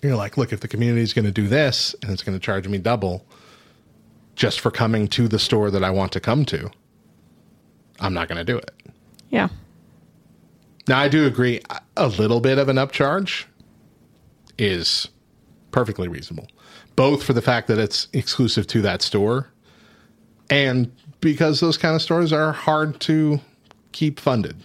You're 0.01 0.15
like, 0.15 0.37
look, 0.37 0.53
if 0.53 0.59
the 0.59 0.67
community 0.67 1.01
is 1.01 1.13
going 1.13 1.25
to 1.25 1.31
do 1.31 1.47
this 1.47 1.95
and 2.01 2.11
it's 2.11 2.23
going 2.23 2.37
to 2.37 2.43
charge 2.43 2.67
me 2.67 2.77
double 2.77 3.25
just 4.35 4.59
for 4.59 4.69
coming 4.71 5.07
to 5.09 5.27
the 5.27 5.39
store 5.39 5.71
that 5.71 5.83
I 5.83 5.89
want 5.89 6.11
to 6.13 6.19
come 6.19 6.45
to, 6.45 6.69
I'm 7.99 8.13
not 8.13 8.27
going 8.27 8.37
to 8.37 8.43
do 8.43 8.57
it. 8.57 8.71
Yeah. 9.29 9.47
Now, 10.87 10.99
I 10.99 11.07
do 11.07 11.25
agree 11.25 11.61
a 11.97 12.07
little 12.07 12.39
bit 12.39 12.57
of 12.57 12.69
an 12.69 12.75
upcharge 12.75 13.45
is 14.57 15.07
perfectly 15.71 16.07
reasonable, 16.07 16.47
both 16.95 17.23
for 17.23 17.33
the 17.33 17.41
fact 17.41 17.67
that 17.67 17.79
it's 17.79 18.07
exclusive 18.13 18.67
to 18.67 18.81
that 18.83 19.01
store 19.01 19.49
and 20.49 20.91
because 21.21 21.59
those 21.59 21.77
kind 21.77 21.95
of 21.95 22.01
stores 22.01 22.31
are 22.31 22.51
hard 22.51 22.99
to 23.01 23.39
keep 23.93 24.19
funded. 24.19 24.57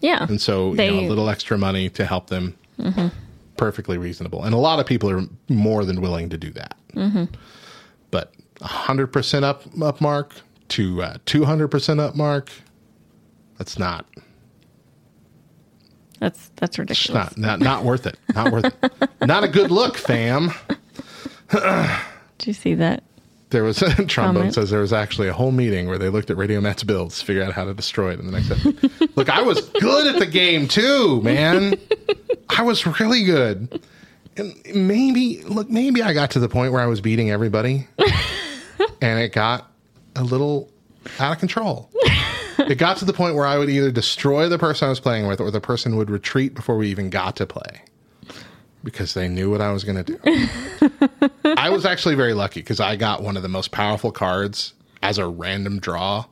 Yeah. 0.00 0.24
And 0.28 0.40
so, 0.40 0.74
They- 0.74 0.86
you 0.86 1.02
know, 1.02 1.06
a 1.06 1.08
little 1.08 1.28
extra 1.28 1.58
money 1.58 1.90
to 1.90 2.06
help 2.06 2.28
them, 2.28 2.56
Mhm. 2.78 3.12
Perfectly 3.58 3.98
reasonable. 3.98 4.42
And 4.44 4.54
a 4.54 4.58
lot 4.58 4.80
of 4.80 4.86
people 4.86 5.10
are 5.10 5.22
more 5.50 5.84
than 5.84 6.00
willing 6.00 6.30
to 6.30 6.38
do 6.38 6.50
that. 6.52 6.76
Mm-hmm. 6.94 7.24
But 8.10 8.32
100% 8.60 9.42
up, 9.42 9.64
up 9.82 10.00
mark 10.00 10.34
to 10.68 11.02
uh, 11.02 11.18
200% 11.26 12.00
up 12.00 12.14
mark, 12.16 12.50
that's 13.58 13.78
not, 13.78 14.06
That's 16.20 16.50
that's 16.56 16.78
ridiculous. 16.78 17.36
not, 17.36 17.38
not, 17.38 17.60
not 17.60 17.84
worth 17.84 18.06
it. 18.06 18.18
Not 18.34 18.52
worth 18.52 18.64
it. 18.64 19.10
Not 19.26 19.44
a 19.44 19.48
good 19.48 19.70
look, 19.70 19.96
fam. 19.96 20.52
Did 21.50 22.46
you 22.46 22.52
see 22.52 22.74
that? 22.74 23.02
There 23.50 23.64
was 23.64 23.78
Trombone 24.08 24.08
Comment. 24.08 24.54
says 24.54 24.70
there 24.70 24.80
was 24.80 24.92
actually 24.92 25.28
a 25.28 25.32
whole 25.32 25.52
meeting 25.52 25.88
where 25.88 25.98
they 25.98 26.10
looked 26.10 26.30
at 26.30 26.36
Radio 26.36 26.60
Matt's 26.60 26.84
builds 26.84 27.18
to 27.20 27.24
figure 27.24 27.42
out 27.42 27.52
how 27.52 27.64
to 27.64 27.72
destroy 27.74 28.12
it. 28.12 28.18
And 28.20 28.28
then 28.28 28.34
I 28.34 28.42
said, 28.42 29.16
"Look, 29.16 29.30
I 29.30 29.40
was 29.42 29.60
good 29.80 30.06
at 30.14 30.18
the 30.18 30.26
game 30.26 30.68
too, 30.68 31.20
man. 31.22 31.74
I 32.50 32.62
was 32.62 32.86
really 33.00 33.24
good. 33.24 33.80
And 34.36 34.54
maybe, 34.74 35.42
look, 35.44 35.68
maybe 35.70 36.02
I 36.02 36.12
got 36.12 36.30
to 36.32 36.38
the 36.40 36.48
point 36.48 36.72
where 36.72 36.82
I 36.82 36.86
was 36.86 37.00
beating 37.00 37.30
everybody, 37.30 37.88
and 39.00 39.18
it 39.18 39.32
got 39.32 39.70
a 40.14 40.22
little 40.22 40.70
out 41.18 41.32
of 41.32 41.38
control. 41.38 41.90
It 42.58 42.76
got 42.76 42.98
to 42.98 43.04
the 43.04 43.12
point 43.12 43.34
where 43.34 43.46
I 43.46 43.56
would 43.56 43.70
either 43.70 43.90
destroy 43.90 44.48
the 44.48 44.58
person 44.58 44.86
I 44.86 44.88
was 44.90 45.00
playing 45.00 45.26
with, 45.26 45.40
or 45.40 45.50
the 45.50 45.60
person 45.60 45.96
would 45.96 46.10
retreat 46.10 46.54
before 46.54 46.76
we 46.76 46.88
even 46.88 47.08
got 47.10 47.36
to 47.36 47.46
play." 47.46 47.82
Because 48.84 49.14
they 49.14 49.28
knew 49.28 49.50
what 49.50 49.60
I 49.60 49.72
was 49.72 49.84
going 49.84 50.04
to 50.04 50.04
do. 50.04 50.18
I 51.56 51.70
was 51.70 51.84
actually 51.84 52.14
very 52.14 52.32
lucky 52.32 52.60
because 52.60 52.80
I 52.80 52.96
got 52.96 53.22
one 53.22 53.36
of 53.36 53.42
the 53.42 53.48
most 53.48 53.72
powerful 53.72 54.12
cards 54.12 54.74
as 55.02 55.18
a 55.18 55.26
random 55.26 55.80
draw, 55.80 56.26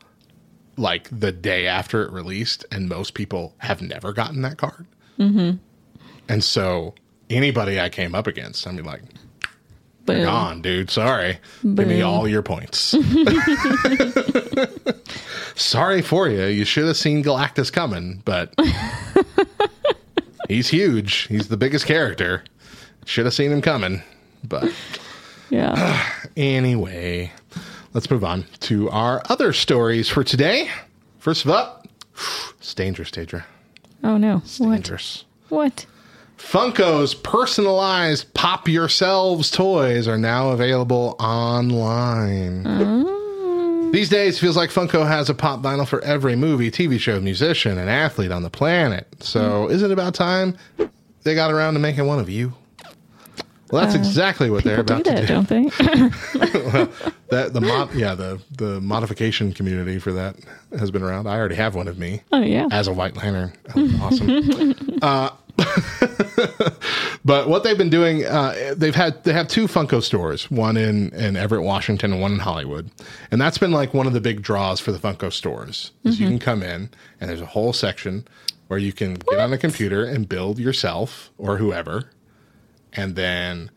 like 0.76 1.08
the 1.10 1.32
day 1.32 1.66
after 1.66 2.02
it 2.02 2.12
released, 2.12 2.64
and 2.70 2.88
most 2.88 3.14
people 3.14 3.54
have 3.58 3.82
never 3.82 4.12
gotten 4.12 4.42
that 4.42 4.58
card. 4.58 4.86
Mm-hmm. 5.18 5.56
And 6.28 6.44
so 6.44 6.94
anybody 7.30 7.80
I 7.80 7.88
came 7.88 8.14
up 8.14 8.26
against, 8.26 8.66
I 8.66 8.72
mean, 8.72 8.84
like, 8.84 9.02
Boom. 10.06 10.24
gone, 10.24 10.62
dude. 10.62 10.90
Sorry. 10.90 11.38
Give 11.62 11.88
me 11.88 12.02
all 12.02 12.28
your 12.28 12.42
points. 12.42 12.90
Sorry 15.56 16.02
for 16.02 16.28
you. 16.28 16.44
You 16.46 16.64
should 16.64 16.86
have 16.86 16.96
seen 16.96 17.24
Galactus 17.24 17.72
coming, 17.72 18.22
but 18.24 18.54
he's 20.48 20.68
huge. 20.68 21.26
He's 21.28 21.48
the 21.48 21.56
biggest 21.56 21.86
character. 21.86 22.42
Should 23.04 23.24
have 23.26 23.34
seen 23.34 23.52
him 23.52 23.62
coming, 23.62 24.02
but 24.44 24.72
Yeah. 25.50 26.04
anyway, 26.36 27.32
let's 27.94 28.10
move 28.10 28.24
on 28.24 28.44
to 28.60 28.90
our 28.90 29.22
other 29.28 29.52
stories 29.52 30.08
for 30.08 30.24
today. 30.24 30.68
First 31.18 31.44
of 31.44 31.50
all, 31.50 31.82
it's 32.58 32.74
dangerous, 32.74 33.10
Deidra. 33.10 33.44
oh 34.02 34.16
no. 34.16 34.38
What? 34.58 34.74
Dangerous. 34.74 35.24
What? 35.48 35.86
Funko's 36.38 37.14
personalized 37.14 38.32
pop 38.34 38.68
yourselves 38.68 39.50
toys 39.50 40.06
are 40.06 40.18
now 40.18 40.50
available 40.50 41.16
online. 41.18 42.66
Oh. 42.66 43.25
These 43.96 44.10
days, 44.10 44.36
it 44.36 44.40
feels 44.40 44.58
like 44.58 44.68
Funko 44.68 45.06
has 45.06 45.30
a 45.30 45.34
pop 45.34 45.62
vinyl 45.62 45.88
for 45.88 46.02
every 46.02 46.36
movie, 46.36 46.70
TV 46.70 47.00
show, 47.00 47.18
musician, 47.18 47.78
and 47.78 47.88
athlete 47.88 48.30
on 48.30 48.42
the 48.42 48.50
planet. 48.50 49.06
So, 49.20 49.68
is 49.68 49.82
it 49.82 49.90
about 49.90 50.14
time 50.14 50.58
they 51.22 51.34
got 51.34 51.50
around 51.50 51.72
to 51.74 51.80
making 51.80 52.06
one 52.06 52.18
of 52.18 52.28
you? 52.28 52.52
Well, 53.70 53.82
that's 53.82 53.94
Uh, 53.96 53.98
exactly 53.98 54.50
what 54.50 54.64
they're 54.64 54.80
about 54.80 55.04
do 55.04 55.12
to 55.12 55.20
do. 55.22 55.26
don't 55.26 55.48
they? 55.48 55.62
well, 56.34 56.88
that 57.30 57.54
the 57.54 57.60
mod, 57.62 57.94
yeah, 57.94 58.14
the 58.14 58.38
the 58.58 58.82
modification 58.82 59.52
community 59.54 59.98
for 59.98 60.12
that 60.12 60.36
has 60.78 60.90
been 60.90 61.02
around. 61.02 61.26
I 61.26 61.36
already 61.38 61.54
have 61.56 61.74
one 61.74 61.88
of 61.88 61.98
me. 61.98 62.20
Oh, 62.32 62.42
yeah. 62.42 62.68
as 62.70 62.88
a 62.88 62.92
White 62.92 63.16
Lantern. 63.16 63.54
Awesome. 64.02 65.00
uh, 65.00 65.30
but 67.24 67.48
what 67.48 67.64
they've 67.64 67.78
been 67.78 67.90
doing, 67.90 68.24
uh, 68.24 68.74
they've 68.76 68.94
had 68.94 69.22
they 69.24 69.32
have 69.32 69.48
two 69.48 69.66
Funko 69.66 70.02
stores, 70.02 70.50
one 70.50 70.76
in 70.76 71.10
in 71.14 71.36
Everett, 71.36 71.62
Washington, 71.62 72.12
and 72.12 72.20
one 72.20 72.32
in 72.32 72.38
Hollywood, 72.38 72.90
and 73.30 73.40
that's 73.40 73.58
been 73.58 73.72
like 73.72 73.94
one 73.94 74.06
of 74.06 74.12
the 74.12 74.20
big 74.20 74.42
draws 74.42 74.80
for 74.80 74.92
the 74.92 74.98
Funko 74.98 75.32
stores. 75.32 75.92
Is 76.04 76.20
you 76.20 76.26
Mhm. 76.26 76.30
can 76.30 76.38
come 76.38 76.62
in 76.62 76.90
and 77.20 77.30
there's 77.30 77.40
a 77.40 77.46
whole 77.46 77.72
section 77.72 78.26
where 78.68 78.78
you 78.78 78.92
can 78.92 79.14
get 79.14 79.38
on 79.38 79.52
a 79.52 79.58
computer 79.58 80.04
and 80.04 80.28
build 80.28 80.58
yourself 80.58 81.30
or 81.38 81.56
whoever, 81.58 82.10
and 82.92 83.14
then 83.16 83.70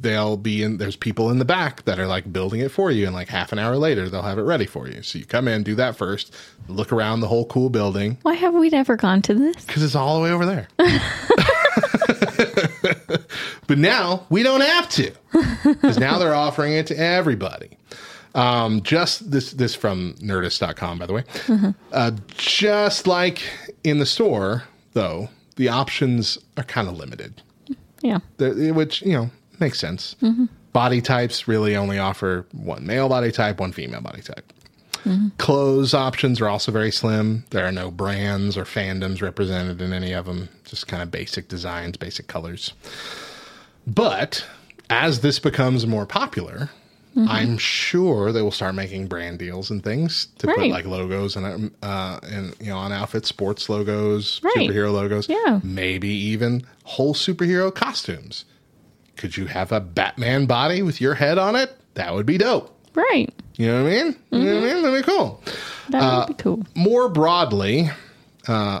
they'll 0.00 0.36
be 0.36 0.62
in 0.62 0.76
there's 0.78 0.94
people 0.94 1.30
in 1.32 1.38
the 1.40 1.44
back 1.44 1.84
that 1.84 1.98
are 1.98 2.06
like 2.06 2.32
building 2.32 2.60
it 2.60 2.70
for 2.70 2.92
you 2.92 3.06
and 3.06 3.12
like 3.12 3.26
half 3.28 3.50
an 3.50 3.58
hour 3.58 3.76
later 3.76 4.08
they'll 4.08 4.22
have 4.22 4.38
it 4.38 4.42
ready 4.42 4.66
for 4.66 4.86
you 4.86 5.02
so 5.02 5.18
you 5.18 5.24
come 5.24 5.48
in 5.48 5.64
do 5.64 5.74
that 5.74 5.96
first 5.96 6.32
look 6.68 6.92
around 6.92 7.18
the 7.18 7.26
whole 7.26 7.44
cool 7.46 7.68
building 7.68 8.16
Why 8.22 8.34
have 8.34 8.54
we 8.54 8.68
never 8.68 8.94
gone 8.94 9.20
to 9.22 9.34
this? 9.34 9.64
because 9.64 9.82
it's 9.82 9.96
all 9.96 10.14
the 10.16 10.22
way 10.22 10.30
over 10.30 10.46
there 10.46 10.68
but 13.66 13.78
now 13.78 14.24
we 14.30 14.42
don't 14.42 14.60
have 14.62 14.88
to 14.88 15.10
because 15.64 15.98
now 15.98 16.18
they're 16.18 16.34
offering 16.34 16.72
it 16.72 16.86
to 16.88 16.96
everybody 16.98 17.76
um, 18.34 18.82
just 18.82 19.30
this 19.30 19.52
this 19.52 19.74
from 19.74 20.14
nerdist.com 20.14 20.98
by 20.98 21.06
the 21.06 21.12
way 21.12 21.22
Mhm. 21.46 21.74
uh, 21.92 22.10
just 22.36 23.06
like 23.06 23.42
in 23.84 23.98
the 23.98 24.06
store 24.06 24.64
though 24.92 25.28
the 25.56 25.68
options 25.68 26.38
are 26.56 26.64
kind 26.64 26.88
of 26.88 26.96
limited 26.96 27.42
Yeah. 28.02 28.18
the, 28.38 28.72
which 28.72 29.02
you 29.02 29.12
know 29.12 29.30
makes 29.60 29.78
sense. 29.78 30.16
Mhm. 30.20 30.48
Body 30.72 31.00
types 31.00 31.46
really 31.46 31.76
only 31.76 31.98
offer 32.00 32.44
one 32.50 32.84
male 32.84 33.08
body 33.08 33.30
type, 33.30 33.60
one 33.60 33.70
female 33.70 34.00
body 34.00 34.20
type. 34.20 34.52
Mhm. 35.04 35.36
Clothes 35.38 35.92
options 35.94 36.40
are 36.40 36.48
also 36.48 36.72
very 36.72 36.90
slim. 36.90 37.44
There 37.50 37.66
are 37.66 37.72
no 37.72 37.90
brands 37.90 38.56
or 38.56 38.64
fandoms 38.64 39.20
represented 39.22 39.80
in 39.82 39.92
any 39.92 40.12
of 40.12 40.26
them. 40.26 40.48
Just 40.64 40.86
kind 40.88 41.02
of 41.02 41.10
basic 41.10 41.48
designs, 41.48 41.96
basic 41.96 42.26
colors. 42.26 42.72
But 43.86 44.44
as 44.90 45.20
this 45.20 45.38
becomes 45.38 45.86
more 45.86 46.06
popular, 46.06 46.70
Mhm. 47.16 47.26
I'm 47.28 47.58
sure 47.58 48.32
they 48.32 48.42
will 48.42 48.50
start 48.50 48.74
making 48.74 49.06
brand 49.06 49.38
deals 49.38 49.70
and 49.70 49.84
things 49.84 50.28
to 50.38 50.48
put 50.48 50.66
like 50.68 50.84
logos 50.84 51.36
and 51.36 51.70
uh 51.82 52.18
and 52.24 52.54
you 52.60 52.66
know 52.70 52.78
on 52.78 52.90
outfits, 52.92 53.28
sports 53.28 53.68
logos, 53.68 54.40
Right. 54.42 54.54
superhero 54.68 54.92
logos. 54.92 55.28
Yeah. 55.28 55.60
Maybe 55.62 56.08
even 56.08 56.64
whole 56.82 57.14
superhero 57.14 57.72
costumes. 57.72 58.44
Could 59.16 59.36
you 59.36 59.46
have 59.46 59.70
a 59.70 59.78
Batman 59.80 60.46
body 60.46 60.82
with 60.82 61.00
your 61.00 61.14
head 61.14 61.38
on 61.38 61.54
it? 61.54 61.76
That 61.94 62.14
would 62.14 62.26
be 62.26 62.36
dope. 62.36 62.76
Right. 62.94 63.32
You 63.56 63.66
know 63.68 63.84
what 63.84 63.92
I 63.92 63.94
mean? 64.02 64.16
You 64.30 64.38
know 64.38 64.54
what 64.60 64.64
I 64.70 64.72
mean? 64.74 64.82
That'd 64.82 65.04
be 65.06 65.12
cool. 65.12 65.42
That 65.90 66.02
Uh, 66.02 66.24
would 66.28 66.36
be 66.36 66.42
cool. 66.42 66.66
More 66.74 67.08
broadly, 67.08 67.90
uh, 68.48 68.80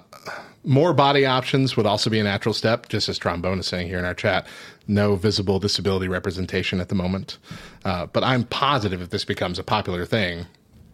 more 0.64 0.92
body 0.92 1.24
options 1.26 1.76
would 1.76 1.86
also 1.86 2.10
be 2.10 2.18
a 2.18 2.24
natural 2.24 2.54
step, 2.54 2.88
just 2.88 3.08
as 3.08 3.18
Trombone 3.18 3.58
is 3.60 3.66
saying 3.66 3.86
here 3.88 3.98
in 3.98 4.04
our 4.04 4.14
chat. 4.14 4.46
No 4.88 5.14
visible 5.16 5.58
disability 5.58 6.08
representation 6.08 6.80
at 6.80 6.88
the 6.88 6.94
moment. 6.94 7.38
Uh, 7.84 8.06
but 8.06 8.24
I'm 8.24 8.44
positive 8.44 9.00
if 9.00 9.10
this 9.10 9.24
becomes 9.24 9.58
a 9.58 9.62
popular 9.64 10.04
thing, 10.06 10.46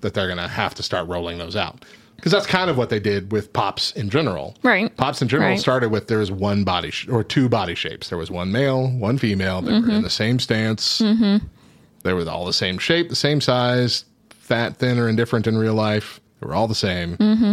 that 0.02 0.14
they're 0.14 0.26
going 0.26 0.38
to 0.38 0.48
have 0.48 0.74
to 0.76 0.82
start 0.82 1.08
rolling 1.08 1.38
those 1.38 1.56
out. 1.56 1.84
Because 2.16 2.32
that's 2.32 2.46
kind 2.46 2.68
of 2.68 2.76
what 2.76 2.90
they 2.90 3.00
did 3.00 3.32
with 3.32 3.50
Pops 3.54 3.92
in 3.92 4.10
general. 4.10 4.54
Right. 4.62 4.94
Pops 4.98 5.22
in 5.22 5.28
general 5.28 5.50
Right. 5.50 5.58
started 5.60 5.90
with 5.90 6.08
there 6.08 6.18
was 6.18 6.30
one 6.30 6.64
body 6.64 6.90
sh- 6.90 7.08
or 7.08 7.24
two 7.24 7.48
body 7.48 7.74
shapes. 7.74 8.10
There 8.10 8.18
was 8.18 8.30
one 8.30 8.52
male, 8.52 8.88
one 8.90 9.16
female. 9.16 9.62
They 9.62 9.72
were 9.72 9.90
in 9.90 10.02
the 10.02 10.10
same 10.10 10.38
stance. 10.38 11.00
Mm-hmm. 11.00 11.46
They 12.02 12.12
were 12.12 12.28
all 12.28 12.46
the 12.46 12.52
same 12.52 12.78
shape, 12.78 13.08
the 13.08 13.16
same 13.16 13.40
size, 13.40 14.04
fat, 14.30 14.76
thin, 14.76 14.98
or 14.98 15.08
indifferent 15.08 15.46
in 15.46 15.56
real 15.58 15.74
life. 15.74 16.20
They 16.40 16.46
were 16.46 16.54
all 16.54 16.68
the 16.68 16.74
same. 16.74 17.16
Mm-hmm. 17.18 17.52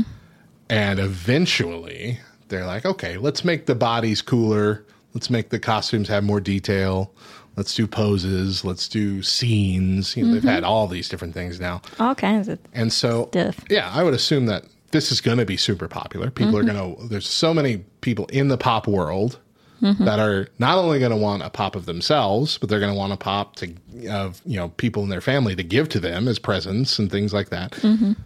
And 0.70 1.00
eventually, 1.00 2.20
they're 2.50 2.66
like, 2.66 2.86
okay, 2.86 3.18
let's 3.18 3.44
make 3.44 3.66
the 3.66 3.76
bodies 3.76 4.22
cooler. 4.22 4.86
Let's 5.14 5.30
make 5.30 5.50
the 5.50 5.60
costumes 5.60 6.08
have 6.10 6.24
more 6.24 6.40
detail. 6.40 7.12
Let's 7.56 7.74
do 7.74 7.88
poses. 7.88 8.64
Let's 8.64 8.88
do 8.88 9.22
scenes. 9.24 10.16
You 10.16 10.24
know, 10.24 10.30
Mhm. 10.30 10.34
they've 10.34 10.44
had 10.44 10.64
all 10.64 10.88
these 10.88 11.10
different 11.10 11.34
things 11.34 11.60
now. 11.60 11.82
All 12.00 12.14
kinds 12.16 12.48
of 12.48 12.60
And 12.74 12.94
so, 12.94 13.28
stuff. 13.32 13.60
yeah, 13.70 13.90
I 13.94 14.04
would 14.04 14.14
assume 14.14 14.46
that 14.46 14.66
this 14.92 15.12
is 15.12 15.22
going 15.22 15.38
to 15.40 15.46
be 15.46 15.58
super 15.58 15.88
popular. 15.88 16.30
People 16.30 16.54
Mhm. 16.54 16.60
are 16.62 16.74
going 16.74 16.96
to, 16.98 17.08
there's 17.08 17.28
so 17.28 17.54
many 17.54 17.78
people 18.02 18.26
in 18.28 18.48
the 18.48 18.58
pop 18.58 18.88
world 18.88 19.40
that 19.82 20.20
are 20.20 20.48
not 20.60 20.78
only 20.78 21.00
going 21.00 21.12
to 21.12 21.18
want 21.18 21.44
a 21.44 21.50
pop 21.50 21.76
of 21.76 21.86
themselves, 21.86 22.58
but 22.58 22.70
they're 22.70 22.80
going 22.80 22.92
to 22.92 22.98
want 22.98 23.14
a 23.14 23.18
pop 23.18 23.56
to 23.58 23.74
of 24.10 24.42
you 24.46 24.58
know 24.58 24.70
people 24.70 25.04
in 25.04 25.10
their 25.10 25.22
family 25.22 25.56
to 25.56 25.64
give 25.64 25.90
to 25.90 26.00
them 26.00 26.28
as 26.28 26.40
presents 26.40 26.98
and 27.00 27.12
things 27.12 27.34
like 27.34 27.50
that. 27.50 27.76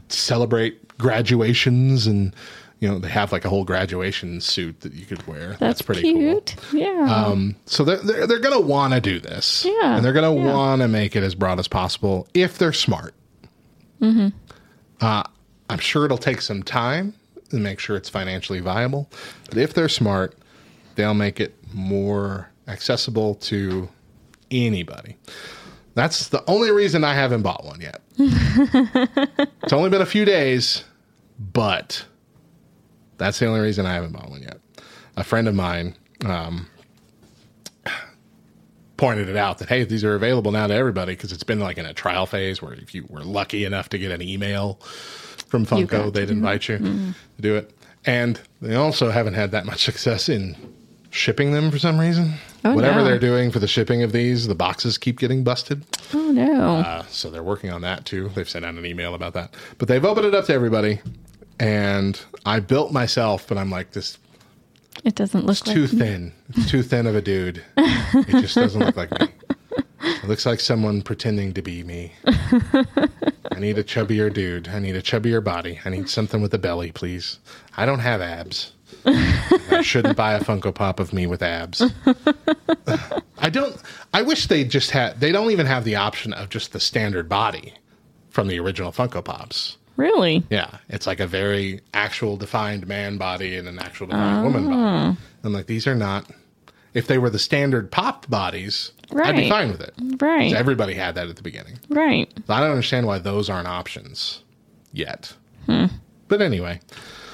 Celebrate 0.09 0.97
graduations 0.97 2.07
and 2.07 2.35
you 2.79 2.87
know 2.87 2.99
they 2.99 3.09
have 3.09 3.31
like 3.31 3.45
a 3.45 3.49
whole 3.49 3.63
graduation 3.63 4.41
suit 4.41 4.79
that 4.81 4.93
you 4.93 5.05
could 5.05 5.25
wear. 5.27 5.55
That's, 5.59 5.81
pretty 5.81 6.01
cool. 6.13 6.41
cute. 6.41 6.55
Yeah. 6.73 7.05
Um, 7.09 7.55
so 7.65 7.83
they're 7.83 7.97
they're, 7.97 8.27
they're 8.27 8.39
going 8.39 8.59
to 8.59 8.65
want 8.67 8.93
to 8.93 9.01
do 9.01 9.19
this, 9.19 9.65
Yeah, 9.65 9.95
and 9.95 10.05
they're 10.05 10.13
going 10.13 10.35
to 10.35 10.41
yeah. 10.41 10.53
want 10.53 10.81
to 10.81 10.87
make 10.87 11.15
it 11.15 11.23
as 11.23 11.35
broad 11.35 11.59
as 11.59 11.67
possible 11.67 12.27
if 12.33 12.57
they're 12.57 12.73
smart. 12.73 13.13
Mm-hmm. 14.01 14.29
Uh, 14.99 15.23
I'm 15.69 15.79
sure 15.79 16.05
it'll 16.05 16.17
take 16.17 16.41
some 16.41 16.63
time 16.63 17.13
to 17.49 17.57
make 17.57 17.79
sure 17.79 17.95
it's 17.95 18.09
financially 18.09 18.59
viable, 18.61 19.09
but 19.49 19.57
if 19.57 19.73
they're 19.73 19.89
smart, 19.89 20.35
they'll 20.95 21.13
make 21.13 21.39
it 21.39 21.55
more 21.73 22.49
accessible 22.67 23.35
to 23.35 23.89
anybody. 24.49 25.17
That's 25.93 26.29
the 26.29 26.43
only 26.49 26.71
reason 26.71 27.03
I 27.03 27.13
haven't 27.13 27.41
bought 27.41 27.65
one 27.65 27.81
yet. 27.81 28.01
it's 28.17 29.73
only 29.73 29.89
been 29.89 30.01
a 30.01 30.05
few 30.05 30.23
days, 30.25 30.83
but 31.39 32.05
that's 33.17 33.39
the 33.39 33.47
only 33.47 33.59
reason 33.59 33.85
I 33.85 33.93
haven't 33.93 34.13
bought 34.13 34.29
one 34.29 34.41
yet. 34.41 34.59
A 35.17 35.23
friend 35.23 35.47
of 35.49 35.55
mine 35.55 35.95
um, 36.25 36.67
pointed 38.97 39.27
it 39.29 39.35
out 39.35 39.57
that 39.57 39.67
hey, 39.69 39.83
these 39.83 40.03
are 40.03 40.15
available 40.15 40.51
now 40.51 40.67
to 40.67 40.73
everybody 40.73 41.13
because 41.13 41.31
it's 41.31 41.43
been 41.43 41.59
like 41.59 41.77
in 41.77 41.85
a 41.85 41.93
trial 41.93 42.25
phase 42.25 42.61
where 42.61 42.73
if 42.73 42.93
you 42.93 43.05
were 43.09 43.23
lucky 43.23 43.65
enough 43.65 43.89
to 43.89 43.97
get 43.97 44.11
an 44.11 44.21
email 44.21 44.75
from 45.47 45.65
Funko, 45.65 46.13
they'd 46.13 46.29
invite 46.29 46.69
you 46.69 46.77
Mhm. 46.77 47.13
to 47.35 47.41
do 47.41 47.55
it. 47.55 47.75
And 48.05 48.39
they 48.61 48.75
also 48.75 49.11
haven't 49.11 49.33
had 49.33 49.51
that 49.51 49.65
much 49.65 49.83
success 49.85 50.29
in 50.29 50.55
shipping 51.11 51.51
them 51.51 51.69
for 51.71 51.77
some 51.77 51.99
reason. 51.99 52.33
Oh, 52.63 52.73
Whatever 52.75 52.99
no. 52.99 53.03
they're 53.05 53.19
doing 53.19 53.51
for 53.51 53.59
the 53.59 53.67
shipping 53.67 54.01
of 54.03 54.11
these, 54.11 54.47
the 54.47 54.55
boxes 54.55 54.97
keep 54.97 55.19
getting 55.19 55.43
busted. 55.43 55.83
oh 56.13 56.31
no. 56.31 56.77
Uh, 56.77 57.03
so 57.07 57.29
they're 57.29 57.43
working 57.43 57.69
on 57.71 57.81
that 57.81 58.05
too. 58.05 58.29
They've 58.29 58.49
sent 58.49 58.65
out 58.65 58.73
an 58.75 58.85
email 58.85 59.13
about 59.15 59.33
that. 59.33 59.53
But 59.77 59.87
they've 59.87 60.03
opened 60.03 60.25
it 60.27 60.33
up 60.35 60.45
to 60.45 60.53
everybody. 60.53 60.99
And 61.59 62.19
I 62.45 62.59
built 62.59 62.91
myself, 62.91 63.47
but 63.47 63.57
I'm 63.57 63.69
like, 63.69 63.91
this 63.91 64.17
it 65.03 65.15
doesn't 65.15 65.45
look 65.45 65.57
it's 65.57 65.67
like 65.67 65.75
too 65.75 65.87
thin. 65.87 66.33
It's 66.49 66.69
too 66.69 66.83
thin 66.83 67.07
of 67.07 67.15
a 67.15 67.21
dude. 67.21 67.63
It 67.77 68.41
just 68.41 68.55
doesn't 68.55 68.83
look 68.83 68.97
like 68.97 69.11
me. 69.19 69.27
It 70.03 70.27
looks 70.27 70.45
like 70.45 70.59
someone 70.59 71.01
pretending 71.01 71.53
to 71.53 71.61
be 71.61 71.83
me. 71.83 72.13
I 72.25 73.59
need 73.59 73.77
a 73.77 73.83
chubbier 73.83 74.31
dude. 74.33 74.67
I 74.67 74.79
need 74.79 74.95
a 74.95 75.01
chubbier 75.01 75.43
body. 75.43 75.79
I 75.85 75.89
need 75.89 76.09
something 76.09 76.41
with 76.41 76.53
a 76.53 76.57
belly, 76.57 76.91
please. 76.91 77.39
I 77.77 77.85
don't 77.85 77.99
have 77.99 78.21
abs. 78.21 78.73
I 79.05 79.81
shouldn't 79.81 80.17
buy 80.17 80.33
a 80.33 80.39
Funko 80.39 80.73
Pop 80.73 80.99
of 80.99 81.13
me 81.13 81.27
with 81.27 81.41
abs. 81.41 81.81
I 83.37 83.49
don't. 83.49 83.75
I 84.13 84.21
wish 84.21 84.47
they 84.47 84.63
just 84.63 84.91
had. 84.91 85.19
They 85.19 85.31
don't 85.31 85.51
even 85.51 85.65
have 85.65 85.83
the 85.83 85.95
option 85.95 86.33
of 86.33 86.49
just 86.49 86.73
the 86.73 86.79
standard 86.79 87.27
body 87.27 87.73
from 88.29 88.47
the 88.47 88.59
original 88.59 88.91
Funko 88.91 89.23
Pops. 89.23 89.77
Really? 89.97 90.43
Yeah, 90.49 90.77
it's 90.89 91.05
like 91.05 91.19
a 91.19 91.27
very 91.27 91.81
actual 91.93 92.37
defined 92.37 92.87
man 92.87 93.17
body 93.17 93.57
and 93.57 93.67
an 93.67 93.79
actual 93.79 94.07
defined 94.07 94.43
woman 94.43 94.69
body. 94.69 95.17
I'm 95.43 95.53
like, 95.53 95.67
these 95.67 95.85
are 95.87 95.95
not. 95.95 96.29
If 96.93 97.07
they 97.07 97.17
were 97.17 97.29
the 97.29 97.39
standard 97.39 97.89
pop 97.91 98.29
bodies, 98.29 98.91
I'd 99.15 99.35
be 99.35 99.49
fine 99.49 99.71
with 99.71 99.81
it. 99.81 99.93
Right. 100.19 100.53
Everybody 100.53 100.93
had 100.93 101.15
that 101.15 101.27
at 101.29 101.35
the 101.35 101.41
beginning. 101.41 101.79
Right. 101.89 102.31
So 102.47 102.53
I 102.53 102.59
don't 102.59 102.71
understand 102.71 103.05
why 103.07 103.19
those 103.19 103.49
aren't 103.49 103.67
options 103.67 104.43
yet. 104.91 105.33
Hmm. 105.67 105.85
But 106.27 106.41
anyway, 106.41 106.79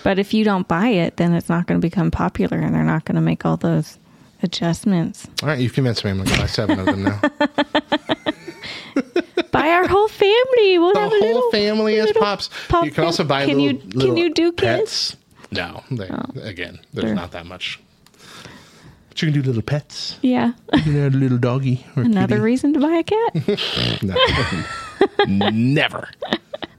But 0.08 0.20
if 0.20 0.34
you 0.34 0.46
don't 0.46 0.66
buy 0.70 0.88
it, 0.88 1.18
then 1.18 1.34
it's 1.34 1.50
not 1.50 1.68
going 1.68 1.82
to 1.82 1.86
become 1.86 2.12
popular 2.12 2.58
and 2.58 2.74
they're 2.74 2.82
not 2.82 3.04
going 3.04 3.16
to 3.16 3.22
make 3.22 3.46
all 3.46 3.58
those 3.58 4.00
adjustments. 4.42 5.28
all 5.44 5.50
right, 5.50 5.60
you've 5.60 5.74
convinced 5.74 6.06
me. 6.06 6.12
I'm 6.12 6.18
going 6.24 6.30
to 6.30 6.38
buy 6.40 6.46
seven 6.46 6.80
of 6.80 6.86
them 6.86 7.04
now. 7.04 7.20
buy 9.52 9.68
our 9.68 9.86
whole 9.86 10.08
family. 10.08 10.78
We'll 10.78 10.94
the 10.94 11.00
have 11.02 11.12
a 11.12 11.16
whole 11.20 11.28
little 11.28 11.52
family 11.52 12.00
as 12.00 12.14
pops. 12.14 12.50
pop 12.70 12.86
you 12.86 12.92
can 12.92 13.04
also 13.04 13.26
buy 13.26 13.48
can 13.48 13.58
little, 13.58 13.66
you- 13.66 13.78
can 13.80 13.90
little 14.00 14.18
you 14.18 14.34
do 14.34 14.54
pets. 14.54 15.18
No, 15.52 15.84
they, 15.92 16.08
oh. 16.10 16.24
again, 16.42 16.80
there's 16.94 17.08
They're- 17.08 17.14
not 17.14 17.32
that 17.32 17.46
much. 17.46 17.78
But 19.10 19.22
you 19.22 19.30
can 19.30 19.42
do 19.42 19.46
little 19.46 19.62
pets. 19.62 20.18
Yeah. 20.22 20.54
You 20.74 20.82
can 20.84 21.06
add 21.06 21.16
a 21.16 21.18
little 21.18 21.38
doggy 21.38 21.86
Another 21.98 22.36
kitty. 22.36 22.42
reason 22.42 22.72
to 22.76 22.80
buy 22.80 22.96
a 22.96 23.04
cat. 23.04 23.36
No. 25.28 25.28
Never. 25.52 26.08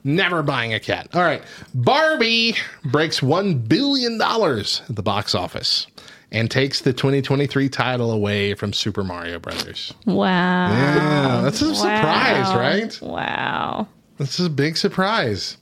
Never 0.04 0.42
buying 0.42 0.72
a 0.74 0.80
cat. 0.80 1.08
All 1.14 1.22
right. 1.22 1.42
Barbie 1.74 2.54
breaks 2.84 3.20
$1 3.20 3.68
billion 3.68 4.20
at 4.20 4.82
the 4.88 5.02
box 5.02 5.34
office 5.34 5.86
and 6.30 6.50
takes 6.50 6.80
the 6.80 6.92
2023 6.92 7.68
title 7.68 8.10
away 8.12 8.54
from 8.54 8.72
Super 8.72 9.02
Mario 9.02 9.38
Brothers. 9.38 9.92
Wow. 10.06 10.70
Yeah, 10.72 11.40
that's 11.42 11.60
a 11.62 11.74
surprise, 11.74 12.54
right? 12.54 12.98
Wow. 13.02 13.88
This 14.18 14.38
is 14.40 14.46
a 14.46 14.50
big 14.50 14.76
surprise. 14.76 15.56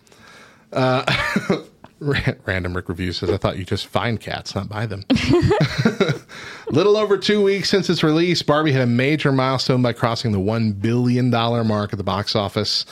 Uh, 0.72 1.04
Random 2.00 2.74
Rick 2.74 2.88
Review 2.88 3.12
says, 3.12 3.30
I 3.30 3.36
thought 3.36 3.56
you 3.56 3.64
just 3.64 3.86
find 3.86 4.20
cats, 4.20 4.54
not 4.54 4.68
buy 4.68 4.86
them. 4.86 5.04
Little 6.70 6.96
over 6.96 7.16
two 7.16 7.42
weeks 7.42 7.70
since 7.70 7.88
its 7.88 8.02
release, 8.02 8.42
Barbie 8.42 8.72
hit 8.72 8.82
a 8.82 8.86
major 8.86 9.32
milestone 9.32 9.82
by 9.82 9.92
crossing 9.92 10.32
the 10.32 10.38
$1 10.38 10.80
billion 10.80 11.30
mark 11.30 11.92
at 11.92 11.96
the 11.96 12.04
box 12.04 12.36
office. 12.36 12.84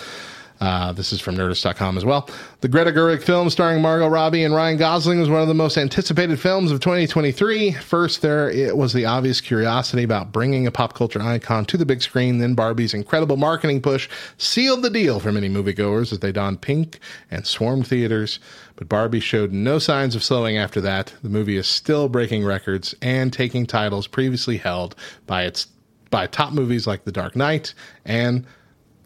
Uh, 0.61 0.93
this 0.93 1.13
is 1.13 1.21
from 1.21 1.37
Nerdist.com 1.37 1.97
as 1.97 2.05
well. 2.05 2.29
The 2.61 2.69
Greta 2.69 2.93
Gerwig 2.93 3.23
film 3.23 3.51
starring 3.51 3.83
Margot 3.83 4.07
Robbie 4.09 4.45
and 4.45 4.55
Ryan 4.55 4.77
Gosling 4.77 5.19
was 5.19 5.29
one 5.29 5.43
of 5.43 5.49
the 5.49 5.55
most 5.55 5.77
anticipated 5.77 6.39
films 6.39 6.71
of 6.71 6.81
2023. 6.81 7.73
First, 7.73 8.23
there 8.23 8.49
it 8.51 8.77
was 8.77 8.93
the 8.93 9.05
obvious 9.05 9.41
curiosity 9.41 10.05
about 10.05 10.33
bringing 10.33 10.67
a 10.67 10.71
pop 10.71 10.95
culture 10.95 11.21
icon 11.21 11.65
to 11.67 11.77
the 11.77 11.85
big 11.85 12.03
screen. 12.03 12.39
Then 12.39 12.55
Barbie's 12.55 12.95
incredible 12.95 13.37
marketing 13.37 13.83
push 13.83 14.09
sealed 14.39 14.83
the 14.83 14.91
deal 14.91 15.19
for 15.19 15.33
many 15.33 15.49
moviegoers 15.49 16.13
as 16.13 16.21
they 16.21 16.33
donned 16.33 16.61
pink 16.61 17.01
and 17.31 17.47
swarmed 17.47 17.87
theaters. 17.87 18.39
But 18.77 18.89
Barbie 18.89 19.21
showed 19.21 19.53
no 19.53 19.79
signs 19.79 20.15
of 20.15 20.25
slowing 20.25 20.57
after 20.57 20.81
that. 20.83 21.13
The 21.23 21.29
movie 21.29 21.57
is 21.57 21.67
still 21.67 22.09
breaking 22.09 22.45
records 22.45 22.95
and 23.03 23.33
taking 23.33 23.67
titles 23.67 24.07
previously 24.07 24.57
held 24.57 24.95
by 25.27 25.45
its 25.45 25.67
by 26.11 26.29
top 26.29 26.53
movies 26.53 26.87
like 26.87 27.05
The 27.05 27.13
Dark 27.13 27.35
Knight 27.35 27.75
and 28.05 28.47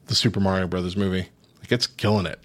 the 0.07 0.15
Super 0.15 0.41
Mario 0.41 0.67
Brothers 0.67 0.97
movie. 0.97 1.29
Like 1.69 1.73
it's 1.75 1.87
killing 1.87 2.25
it. 2.25 2.41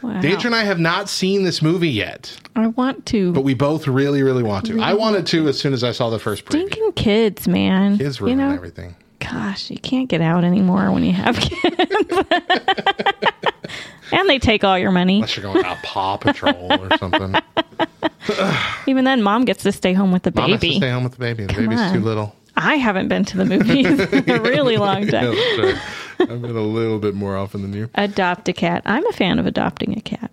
Wow. 0.00 0.12
And 0.22 0.54
I 0.54 0.64
have 0.64 0.80
not 0.80 1.10
seen 1.10 1.44
this 1.44 1.60
movie 1.60 1.90
yet, 1.90 2.34
I 2.56 2.68
want 2.68 3.04
to. 3.06 3.32
but 3.32 3.42
we 3.42 3.52
both 3.52 3.86
really, 3.86 4.22
really 4.22 4.42
want 4.42 4.64
to. 4.66 4.80
I 4.80 4.94
wanted 4.94 5.26
to 5.26 5.46
as 5.46 5.60
soon 5.60 5.74
as 5.74 5.84
I 5.84 5.92
saw 5.92 6.08
the 6.08 6.18
first 6.18 6.46
preview. 6.46 6.66
Stinking 6.66 6.92
kids, 6.92 7.46
man. 7.46 7.98
Kids 7.98 8.18
you 8.18 8.34
know, 8.34 8.50
everything. 8.50 8.96
gosh, 9.20 9.70
you 9.70 9.76
can't 9.76 10.08
get 10.08 10.22
out 10.22 10.42
anymore 10.42 10.90
when 10.90 11.04
you 11.04 11.12
have 11.12 11.36
kids. 11.40 11.76
and 14.12 14.28
they 14.28 14.38
take 14.38 14.64
all 14.64 14.78
your 14.78 14.90
money. 14.90 15.16
Unless 15.16 15.36
you're 15.36 15.52
going 15.52 15.64
out 15.64 15.76
Paw 15.82 16.16
Patrol 16.16 16.72
or 16.72 16.96
something. 16.98 17.34
Even 18.86 19.04
then, 19.04 19.22
mom 19.22 19.44
gets 19.44 19.62
to 19.64 19.72
stay 19.72 19.92
home 19.92 20.12
with 20.12 20.22
the 20.22 20.32
Mom 20.34 20.50
has 20.50 20.60
to 20.62 20.66
baby. 20.66 20.76
stay 20.78 20.90
home 20.90 21.04
with 21.04 21.12
the 21.12 21.18
baby. 21.18 21.44
The 21.44 21.52
baby's 21.52 21.92
too 21.92 22.00
little. 22.00 22.34
I 22.56 22.76
haven't 22.76 23.08
been 23.08 23.24
to 23.26 23.36
the 23.36 23.44
movies 23.44 23.86
in 23.86 24.30
a 24.30 24.40
really 24.40 24.78
long 24.78 25.06
time. 25.06 25.32
Yeah, 25.32 25.56
that's 25.56 25.74
right. 25.74 25.82
I've 26.22 26.42
been 26.42 26.56
a 26.56 26.60
little 26.60 26.98
bit 26.98 27.14
more 27.14 27.36
often 27.36 27.62
than 27.62 27.72
you. 27.72 27.90
Adopt 27.94 28.48
a 28.48 28.52
cat. 28.52 28.82
I'm 28.84 29.06
a 29.06 29.12
fan 29.12 29.38
of 29.38 29.46
adopting 29.46 29.96
a 29.96 30.00
cat. 30.00 30.30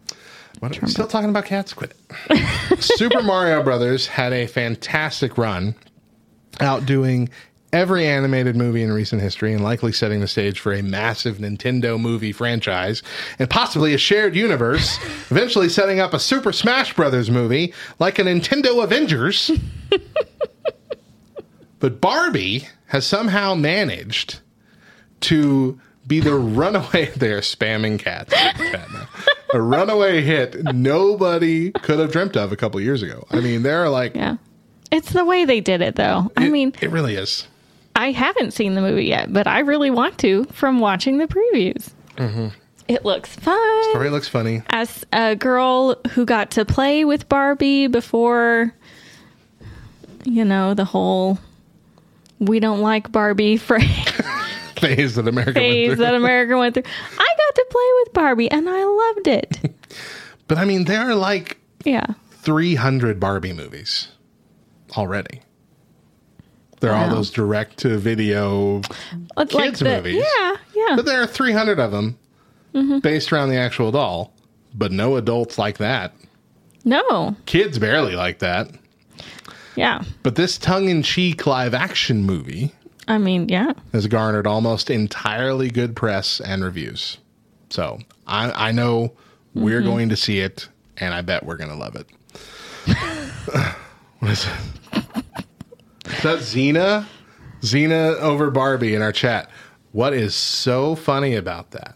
What, 0.59 0.77
are 0.77 0.81
we 0.81 0.91
still 0.91 1.07
talking 1.07 1.29
about 1.29 1.45
cats? 1.45 1.73
Quit 1.73 1.93
it. 2.29 2.81
Super 2.81 3.21
Mario 3.21 3.63
Brothers 3.63 4.07
had 4.07 4.33
a 4.33 4.45
fantastic 4.45 5.37
run, 5.37 5.73
outdoing 6.59 7.29
every 7.71 8.05
animated 8.05 8.55
movie 8.55 8.81
in 8.81 8.91
recent 8.91 9.21
history 9.21 9.53
and 9.53 9.63
likely 9.63 9.91
setting 9.91 10.19
the 10.19 10.27
stage 10.27 10.59
for 10.59 10.73
a 10.73 10.81
massive 10.81 11.37
Nintendo 11.37 11.99
movie 11.99 12.31
franchise 12.31 13.03
and 13.37 13.49
possibly 13.49 13.93
a 13.93 13.97
shared 13.97 14.35
universe, 14.35 14.97
eventually 15.29 15.69
setting 15.69 15.99
up 15.99 16.13
a 16.13 16.19
Super 16.19 16.51
Smash 16.51 16.93
Brothers 16.93 17.29
movie 17.29 17.73
like 17.99 18.19
a 18.19 18.23
Nintendo 18.23 18.83
Avengers. 18.83 19.51
but 21.79 22.01
Barbie 22.01 22.67
has 22.87 23.05
somehow 23.05 23.53
managed 23.55 24.39
to 25.21 25.79
be 26.07 26.19
the 26.19 26.35
runaway. 26.35 27.05
They're 27.15 27.41
spamming 27.41 27.99
cats. 27.99 28.33
Cat 28.33 28.89
a 29.53 29.61
runaway 29.61 30.21
hit 30.21 30.63
nobody 30.75 31.71
could 31.71 31.99
have 31.99 32.11
dreamt 32.11 32.37
of 32.37 32.51
a 32.51 32.55
couple 32.55 32.79
years 32.79 33.01
ago. 33.01 33.25
I 33.31 33.39
mean, 33.39 33.63
they're 33.63 33.89
like, 33.89 34.15
Yeah. 34.15 34.37
It's 34.91 35.11
the 35.11 35.23
way 35.23 35.45
they 35.45 35.59
did 35.61 35.81
it, 35.81 35.95
though. 35.95 36.31
I 36.35 36.49
mean, 36.49 36.73
it 36.81 36.89
really 36.89 37.15
is. 37.15 37.47
I 37.95 38.11
haven't 38.11 38.51
seen 38.51 38.73
the 38.73 38.81
movie 38.81 39.05
yet, 39.05 39.31
but 39.31 39.45
I 39.45 39.59
really 39.59 39.91
want 39.91 40.17
to 40.19 40.45
from 40.45 40.79
watching 40.79 41.19
the 41.19 41.27
previews. 41.27 41.91
Mm-hmm. 42.15 42.47
It 42.87 43.05
looks 43.05 43.35
fun. 43.35 43.83
Story 43.91 44.09
looks 44.09 44.27
funny. 44.27 44.63
As 44.71 45.05
a 45.13 45.35
girl 45.35 45.95
who 46.11 46.25
got 46.25 46.51
to 46.51 46.65
play 46.65 47.05
with 47.05 47.29
Barbie 47.29 47.85
before, 47.85 48.73
you 50.23 50.43
know, 50.43 50.73
the 50.73 50.85
whole 50.85 51.37
we 52.39 52.59
don't 52.59 52.81
like 52.81 53.11
Barbie 53.11 53.57
phrase 53.57 54.08
Phase 54.79 55.15
that 55.15 55.27
America 55.27 55.59
went 55.59 55.71
phase 55.71 55.87
through. 55.89 55.95
that 55.97 56.15
America 56.15 56.57
went 56.57 56.73
through. 56.73 56.83
I 57.17 57.27
got 57.37 57.55
to 57.55 57.65
play 57.69 57.89
with 58.03 58.13
Barbie 58.13 58.51
and 58.51 58.69
I 58.69 58.83
loved 58.83 59.27
it. 59.27 59.75
But 60.47 60.57
I 60.57 60.65
mean, 60.65 60.85
there 60.85 61.01
are 61.01 61.13
like 61.13 61.59
Yeah. 61.85 62.05
300 62.31 63.19
Barbie 63.19 63.53
movies 63.53 64.07
already. 64.97 65.41
They're 66.79 66.95
all 66.95 67.09
those 67.09 67.29
direct 67.29 67.77
to 67.79 67.97
video 67.97 68.81
Like 69.37 69.49
kids 69.49 69.79
the- 69.79 69.85
movies. 69.97 70.23
Yeah, 70.37 70.55
yeah. 70.75 70.95
But 70.95 71.05
there 71.05 71.21
are 71.21 71.27
300 71.27 71.79
of 71.79 71.91
them 71.91 72.17
Mm-hmm. 72.73 72.99
based 72.99 73.31
around 73.33 73.49
the 73.49 73.57
actual 73.57 73.91
doll, 73.91 74.31
but 74.75 74.91
no 74.91 75.15
adults 75.17 75.57
like 75.57 75.77
that. 75.79 76.13
no. 76.85 77.35
Kids 77.45 77.77
barely 77.79 78.15
like 78.15 78.39
that. 78.39 78.69
Yeah. 79.75 80.03
But 80.23 80.35
this 80.35 80.57
tongue 80.57 80.87
in 80.89 81.01
cheek 81.03 81.45
live 81.47 81.73
action 81.73 82.23
movie 82.23 82.71
I 83.09 83.17
mean, 83.17 83.49
yeah. 83.49 83.73
has 83.91 84.07
garnered 84.07 84.47
almost 84.47 84.89
entirely 84.89 85.69
good 85.69 85.95
press 85.95 86.39
and 86.39 86.63
reviews. 86.63 87.17
So 87.69 87.99
I, 88.25 88.69
I 88.69 88.71
know 88.71 89.13
we're 89.53 89.79
Mm-hmm. 89.81 89.89
going 89.89 90.09
to 90.09 90.15
see 90.15 90.39
it, 90.39 90.69
and 90.97 91.13
I 91.13 91.21
bet 91.21 91.45
we're 91.45 91.57
going 91.57 91.71
to 91.71 91.75
love 91.75 91.95
it. 91.95 92.07
what 94.19 94.31
is 94.31 94.45
it? 94.45 95.25
Is 96.05 96.23
that 96.23 96.39
Xena? 96.39 97.05
Xena 97.61 98.15
over 98.19 98.49
Barbie 98.51 98.95
in 98.95 99.01
our 99.01 99.11
chat. 99.11 99.49
What 99.91 100.13
is 100.13 100.35
so 100.35 100.95
funny 100.95 101.35
about 101.35 101.71
that 101.71 101.95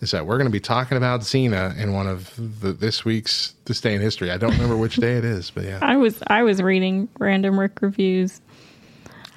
is 0.00 0.10
that 0.12 0.26
we're 0.26 0.36
going 0.38 0.46
to 0.48 0.52
be 0.52 0.60
talking 0.60 0.96
about 0.96 1.20
Xena 1.20 1.76
in 1.78 1.92
one 1.92 2.06
of 2.06 2.32
the, 2.36 2.72
this 2.72 3.04
week's 3.04 3.54
This 3.66 3.80
Day 3.80 3.94
in 3.94 4.00
History. 4.00 4.30
I 4.30 4.36
don't 4.36 4.52
remember 4.52 4.76
which 4.76 4.96
day 4.96 5.14
it 5.16 5.24
is, 5.24 5.50
but 5.50 5.64
yeah. 5.64 5.78
I 5.82 5.96
was 5.96 6.22
I 6.28 6.42
was 6.42 6.62
reading 6.62 7.08
random 7.18 7.58
Rick 7.58 7.82
reviews. 7.82 8.40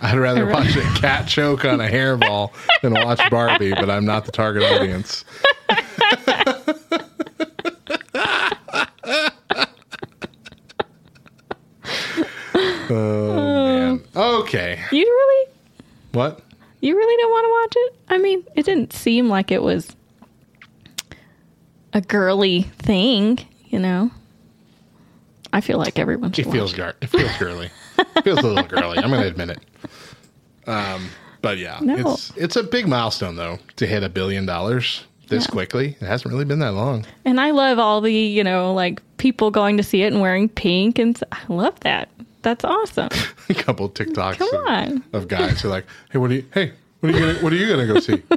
I'd 0.02 0.18
rather 0.18 0.46
watch 0.46 0.76
a 0.76 0.82
cat 1.00 1.28
choke 1.28 1.66
on 1.66 1.80
a 1.82 1.88
hairball 1.88 2.52
than 2.82 2.94
watch 2.94 3.22
Barbie, 3.30 3.72
but 3.72 3.90
I'm 3.90 4.06
not 4.06 4.26
the 4.26 4.32
target 4.32 4.64
audience. 4.64 5.24
oh 12.90 13.66
man. 13.66 14.04
Okay. 14.16 14.80
You 14.92 15.06
really 15.06 15.52
What? 16.14 16.42
you 16.82 16.96
really 16.96 17.22
don't 17.22 17.32
want 17.32 17.46
to 17.46 17.50
watch 17.80 17.86
it? 17.88 18.00
I 18.14 18.18
mean, 18.20 18.44
it 18.56 18.64
didn't 18.66 18.94
seem 18.94 19.28
like 19.30 19.52
it 19.52 19.62
was 19.64 19.96
a 21.94 22.02
girly 22.02 22.64
thing, 22.80 23.40
you 23.66 23.80
know. 23.80 24.12
I 25.52 25.62
feel 25.62 25.78
like 25.78 25.98
everyone 25.98 26.32
should 26.34 26.48
It 26.48 26.52
feels 26.52 26.74
gar- 26.74 26.96
it 27.02 27.08
feels 27.08 27.36
girly. 27.38 27.70
Feels 28.24 28.40
a 28.40 28.44
little 28.48 28.64
girly. 28.64 28.98
I'm 28.98 29.10
gonna 29.10 29.26
admit 29.28 29.50
it. 29.50 29.60
Um, 30.68 31.10
but 31.42 31.58
yeah, 31.58 31.80
No. 31.82 31.96
it's 32.14 32.32
it's 32.36 32.56
a 32.56 32.64
big 32.64 32.88
milestone 32.88 33.36
though 33.36 33.60
to 33.78 33.86
hit 33.86 34.04
a 34.04 34.10
billion 34.10 34.46
dollars 34.46 35.04
this 35.28 35.46
Yeah. 35.46 35.52
quickly. 35.52 35.98
It 36.02 36.06
hasn't 36.06 36.32
really 36.32 36.46
been 36.46 36.60
that 36.60 36.74
long. 36.74 37.06
And 37.24 37.40
I 37.40 37.52
love 37.52 37.80
all 37.80 38.02
the, 38.02 38.12
you 38.14 38.44
know, 38.44 38.74
like 38.74 39.02
people 39.18 39.52
going 39.52 39.78
to 39.78 39.84
see 39.84 40.04
it 40.04 40.12
and 40.14 40.22
wearing 40.22 40.50
pink 40.50 41.00
and 41.00 41.20
I 41.32 41.40
love 41.50 41.80
that. 41.82 42.10
That's 42.42 42.64
awesome. 42.64 43.10
a 43.50 43.54
couple 43.56 43.90
TikToks 43.90 44.38
Come 44.38 44.50
of, 44.56 44.66
on. 44.68 45.04
of 45.14 45.28
guys 45.28 45.62
who 45.62 45.68
are 45.68 45.72
like, 45.72 45.86
"Hey, 46.12 46.20
what 46.20 46.30
are 46.30 46.36
you? 46.36 46.46
Hey, 46.54 46.74
what 47.00 47.12
are 47.14 47.18
you 47.18 47.26
gonna? 47.26 47.40
What 47.44 47.54
are 47.54 47.56
you 47.56 47.68
gonna 47.68 47.88
go 47.88 48.00
see? 48.00 48.22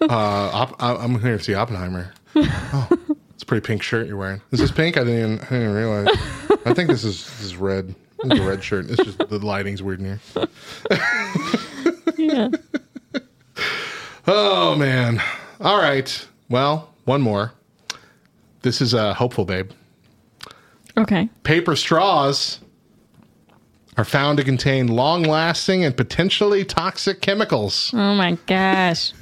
Uh, 0.00 0.66
I- 0.78 0.94
I'm 1.04 1.20
here 1.20 1.36
to 1.36 1.42
see 1.44 1.54
Oppenheimer. 1.54 2.12
Oh, 2.34 2.88
it's 3.34 3.42
a 3.42 3.46
pretty 3.46 3.66
pink 3.66 3.82
shirt 3.82 4.06
you're 4.06 4.16
wearing. 4.16 4.40
Is 4.52 4.60
this 4.60 4.70
pink? 4.70 4.96
I 4.96 5.04
didn't 5.04 5.18
even, 5.18 5.32
I 5.40 5.42
didn't 5.50 5.62
even 5.62 5.74
realize. 5.74 6.08
I 6.64 6.72
think 6.72 6.88
this 6.88 7.04
is 7.04 7.24
this 7.26 7.42
is 7.42 7.56
red. 7.56 7.94
It's 8.24 8.40
a 8.40 8.42
red 8.42 8.62
shirt. 8.64 8.90
It's 8.90 9.04
just 9.04 9.18
the 9.18 9.38
lighting's 9.38 9.82
weird 9.82 10.00
in 10.00 10.06
here. 10.06 10.20
Yeah. 12.16 12.48
Oh 14.26 14.74
man. 14.76 15.22
All 15.60 15.80
right. 15.80 16.26
Well, 16.48 16.92
one 17.04 17.22
more. 17.22 17.52
This 18.62 18.80
is 18.80 18.92
a 18.94 19.14
hopeful 19.14 19.44
babe. 19.44 19.70
Okay. 20.96 21.28
Paper 21.44 21.76
straws 21.76 22.58
are 23.96 24.04
found 24.04 24.38
to 24.38 24.44
contain 24.44 24.88
long-lasting 24.88 25.84
and 25.84 25.96
potentially 25.96 26.64
toxic 26.64 27.20
chemicals. 27.20 27.90
Oh 27.94 28.14
my 28.14 28.36
gosh. 28.46 29.12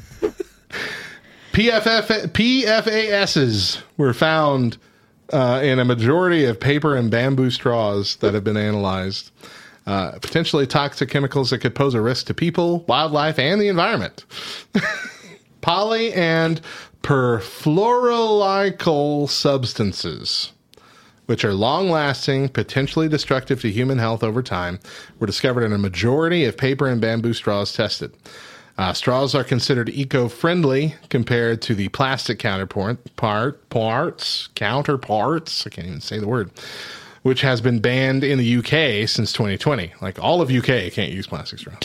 PFF, 1.52 2.28
PFASs 2.32 3.82
were 3.96 4.12
found 4.12 4.78
uh, 5.32 5.60
in 5.62 5.78
a 5.78 5.84
majority 5.84 6.44
of 6.44 6.60
paper 6.60 6.96
and 6.96 7.10
bamboo 7.10 7.50
straws 7.50 8.16
that 8.16 8.34
have 8.34 8.44
been 8.44 8.56
analyzed. 8.56 9.30
Uh, 9.86 10.12
potentially 10.18 10.66
toxic 10.66 11.08
chemicals 11.08 11.50
that 11.50 11.58
could 11.58 11.74
pose 11.74 11.94
a 11.94 12.00
risk 12.00 12.26
to 12.26 12.34
people, 12.34 12.80
wildlife, 12.88 13.38
and 13.38 13.60
the 13.60 13.68
environment. 13.68 14.24
Poly 15.60 16.12
and 16.12 16.60
perfluoroalkyl 17.02 19.30
substances, 19.30 20.52
which 21.26 21.44
are 21.44 21.54
long 21.54 21.88
lasting, 21.88 22.48
potentially 22.48 23.08
destructive 23.08 23.60
to 23.60 23.70
human 23.70 23.98
health 23.98 24.24
over 24.24 24.42
time, 24.42 24.80
were 25.20 25.26
discovered 25.26 25.62
in 25.62 25.72
a 25.72 25.78
majority 25.78 26.44
of 26.44 26.56
paper 26.56 26.88
and 26.88 27.00
bamboo 27.00 27.32
straws 27.32 27.72
tested. 27.72 28.12
Uh, 28.78 28.92
straws 28.92 29.34
are 29.34 29.44
considered 29.44 29.88
eco-friendly 29.88 30.94
compared 31.08 31.62
to 31.62 31.74
the 31.74 31.88
plastic 31.88 32.38
counterpart 32.38 32.98
part 33.16 33.68
parts 33.70 34.48
counterparts. 34.54 35.66
I 35.66 35.70
can't 35.70 35.86
even 35.86 36.00
say 36.00 36.18
the 36.18 36.28
word, 36.28 36.50
which 37.22 37.40
has 37.40 37.60
been 37.60 37.80
banned 37.80 38.22
in 38.22 38.38
the 38.38 38.56
UK 38.58 39.08
since 39.08 39.32
2020. 39.32 39.94
Like 40.02 40.18
all 40.18 40.42
of 40.42 40.50
UK 40.50 40.92
can't 40.92 41.12
use 41.12 41.26
plastic 41.26 41.58
straws. 41.58 41.78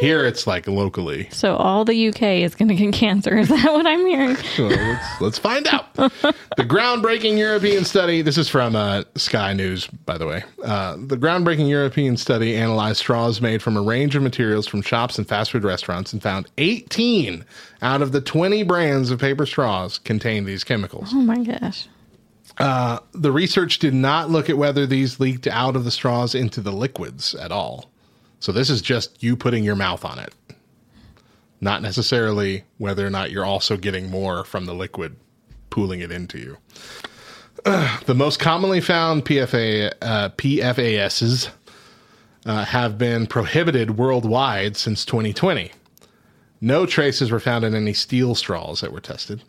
Here 0.00 0.24
it's 0.24 0.46
like 0.46 0.66
locally. 0.66 1.28
So 1.30 1.56
all 1.56 1.84
the 1.84 2.08
UK 2.08 2.22
is 2.22 2.54
going 2.54 2.68
to 2.68 2.74
get 2.74 2.92
cancer. 2.92 3.38
Is 3.38 3.48
that 3.48 3.72
what 3.72 3.86
I'm 3.86 4.04
hearing? 4.06 4.36
So 4.54 4.66
let's, 4.66 5.20
let's 5.20 5.38
find 5.38 5.66
out. 5.66 5.92
the 5.94 6.32
groundbreaking 6.58 7.36
European 7.38 7.84
study, 7.84 8.22
this 8.22 8.38
is 8.38 8.48
from 8.48 8.76
uh, 8.76 9.02
Sky 9.16 9.52
News, 9.52 9.86
by 9.86 10.16
the 10.16 10.26
way. 10.26 10.44
Uh, 10.62 10.96
the 10.96 11.16
groundbreaking 11.16 11.68
European 11.68 12.16
study 12.16 12.54
analyzed 12.54 12.98
straws 12.98 13.40
made 13.40 13.62
from 13.62 13.76
a 13.76 13.82
range 13.82 14.14
of 14.14 14.22
materials 14.22 14.68
from 14.68 14.80
shops 14.80 15.18
and 15.18 15.26
fast 15.26 15.50
food 15.50 15.64
restaurants 15.64 16.12
and 16.12 16.22
found 16.22 16.48
18 16.58 17.44
out 17.82 18.00
of 18.00 18.12
the 18.12 18.20
20 18.20 18.62
brands 18.62 19.10
of 19.10 19.18
paper 19.18 19.44
straws 19.44 19.98
contain 19.98 20.44
these 20.44 20.62
chemicals. 20.62 21.10
Oh 21.12 21.20
my 21.20 21.42
gosh. 21.42 21.88
The 22.58 23.32
research 23.32 23.80
did 23.80 23.94
not 23.94 24.30
look 24.30 24.48
at 24.48 24.56
whether 24.58 24.86
these 24.86 25.18
leaked 25.18 25.46
out 25.48 25.74
of 25.74 25.84
the 25.84 25.90
straws 25.90 26.34
into 26.34 26.60
the 26.60 26.72
liquids 26.72 27.34
at 27.34 27.50
all. 27.50 27.90
So 28.44 28.52
this 28.52 28.68
is 28.68 28.82
just 28.82 29.22
you 29.22 29.38
putting 29.38 29.64
your 29.64 29.74
mouth 29.74 30.04
on 30.04 30.18
it. 30.18 30.34
Not 31.62 31.80
necessarily 31.80 32.64
whether 32.76 33.06
or 33.06 33.08
not 33.08 33.30
you're 33.30 33.46
also 33.46 33.78
getting 33.78 34.10
more 34.10 34.44
from 34.44 34.66
the 34.66 34.74
liquid 34.74 35.16
pooling 35.70 36.00
it 36.00 36.12
into 36.12 36.38
you. 36.38 36.58
Ugh, 37.64 38.02
the 38.04 38.14
most 38.14 38.38
commonly 38.40 38.82
found 38.82 39.24
PFA 39.24 39.94
uh, 40.02 40.28
PFASs 40.28 41.48
uh, 42.44 42.66
have 42.66 42.98
been 42.98 43.26
prohibited 43.26 43.96
worldwide 43.96 44.76
since 44.76 45.06
2020. 45.06 45.72
No 46.60 46.84
traces 46.84 47.30
were 47.30 47.40
found 47.40 47.64
in 47.64 47.74
any 47.74 47.94
steel 47.94 48.34
straws 48.34 48.82
that 48.82 48.92
were 48.92 49.00
tested. 49.00 49.42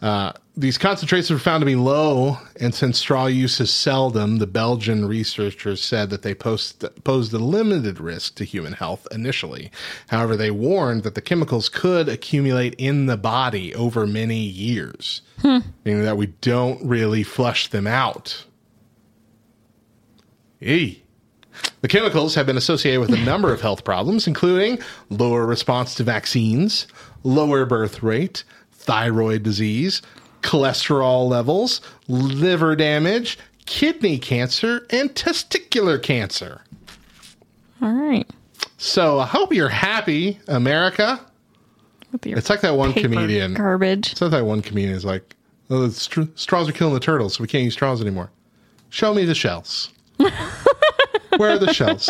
Uh, 0.00 0.32
these 0.56 0.78
concentrations 0.78 1.30
were 1.30 1.38
found 1.38 1.60
to 1.60 1.66
be 1.66 1.76
low, 1.76 2.38
and 2.60 2.74
since 2.74 2.98
straw 2.98 3.26
use 3.26 3.60
is 3.60 3.72
seldom, 3.72 4.38
the 4.38 4.46
Belgian 4.46 5.06
researchers 5.06 5.82
said 5.82 6.10
that 6.10 6.22
they 6.22 6.34
post, 6.34 6.84
posed 7.04 7.32
a 7.32 7.38
limited 7.38 8.00
risk 8.00 8.36
to 8.36 8.44
human 8.44 8.72
health 8.72 9.06
initially. 9.10 9.70
However, 10.08 10.36
they 10.36 10.50
warned 10.50 11.02
that 11.02 11.14
the 11.14 11.20
chemicals 11.20 11.68
could 11.68 12.08
accumulate 12.08 12.74
in 12.78 13.06
the 13.06 13.16
body 13.16 13.74
over 13.74 14.06
many 14.06 14.38
years, 14.38 15.22
meaning 15.84 16.04
that 16.04 16.16
we 16.16 16.26
don't 16.26 16.84
really 16.84 17.22
flush 17.22 17.68
them 17.68 17.86
out. 17.86 18.44
Eee. 20.60 21.02
The 21.80 21.88
chemicals 21.88 22.34
have 22.34 22.46
been 22.46 22.56
associated 22.56 23.00
with 23.00 23.12
a 23.12 23.16
number 23.24 23.52
of 23.52 23.60
health 23.60 23.84
problems, 23.84 24.26
including 24.26 24.78
lower 25.10 25.46
response 25.46 25.94
to 25.96 26.04
vaccines, 26.04 26.86
lower 27.22 27.64
birth 27.64 28.02
rate, 28.02 28.44
thyroid 28.88 29.42
disease, 29.42 30.00
cholesterol 30.40 31.28
levels, 31.28 31.82
liver 32.08 32.74
damage, 32.74 33.38
kidney 33.66 34.18
cancer, 34.18 34.86
and 34.88 35.10
testicular 35.10 36.02
cancer. 36.02 36.62
All 37.82 37.92
right. 37.92 38.26
So 38.78 39.20
I 39.20 39.26
hope 39.26 39.52
you're 39.52 39.68
happy, 39.68 40.40
America. 40.48 41.20
It's 42.22 42.48
like 42.48 42.62
that 42.62 42.76
one 42.78 42.94
comedian. 42.94 43.52
Garbage. 43.52 44.12
It's 44.12 44.22
not 44.22 44.30
that 44.30 44.46
one 44.46 44.62
comedian 44.62 44.94
is 44.94 45.04
like, 45.04 45.36
oh, 45.68 45.86
the 45.86 45.92
str- 45.92 46.22
straws 46.34 46.66
are 46.66 46.72
killing 46.72 46.94
the 46.94 47.00
turtles, 47.00 47.34
so 47.34 47.42
we 47.42 47.46
can't 47.48 47.64
use 47.64 47.74
straws 47.74 48.00
anymore. 48.00 48.30
Show 48.88 49.12
me 49.12 49.26
the 49.26 49.34
shells. 49.34 49.90
Where 51.36 51.50
are 51.50 51.58
the 51.58 51.74
shells? 51.74 52.08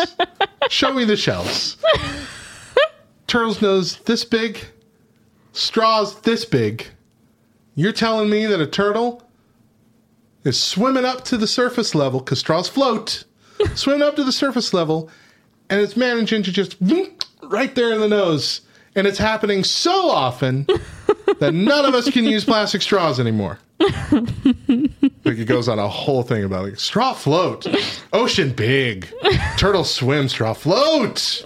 Show 0.69 0.93
me 0.93 1.03
the 1.03 1.17
shells. 1.17 1.75
Turtle's 3.27 3.61
nose 3.61 3.97
this 4.05 4.23
big, 4.23 4.65
straws 5.59 6.21
this 6.21 6.45
big. 6.45 6.87
You're 7.75 7.91
telling 7.91 8.29
me 8.29 8.45
that 8.45 8.61
a 8.61 8.67
turtle 8.67 9.23
is 10.43 10.61
swimming 10.61 11.05
up 11.05 11.25
to 11.25 11.37
the 11.37 11.47
surface 11.47 11.93
level 11.93 12.19
because 12.19 12.39
straws 12.39 12.69
float, 12.69 13.25
swimming 13.75 14.01
up 14.01 14.15
to 14.15 14.23
the 14.23 14.31
surface 14.31 14.73
level, 14.73 15.09
and 15.69 15.81
it's 15.81 15.97
managing 15.97 16.43
to 16.43 16.51
just 16.51 16.77
right 17.43 17.75
there 17.75 17.93
in 17.93 17.99
the 17.99 18.07
nose. 18.07 18.61
And 18.95 19.05
it's 19.05 19.19
happening 19.19 19.63
so 19.63 20.09
often 20.09 20.63
that 21.39 21.53
none 21.53 21.85
of 21.85 21.93
us 21.93 22.09
can 22.09 22.25
use 22.25 22.43
plastic 22.43 22.81
straws 22.81 23.19
anymore. 23.19 23.59
like 23.79 25.37
it 25.37 25.45
goes 25.45 25.69
on 25.69 25.79
a 25.79 25.87
whole 25.87 26.23
thing 26.23 26.43
about 26.43 26.65
like 26.65 26.79
straw 26.79 27.13
float, 27.13 27.65
ocean 28.11 28.51
big, 28.51 29.07
turtle 29.57 29.83
swim, 29.83 30.27
straw 30.27 30.53
float. 30.53 31.43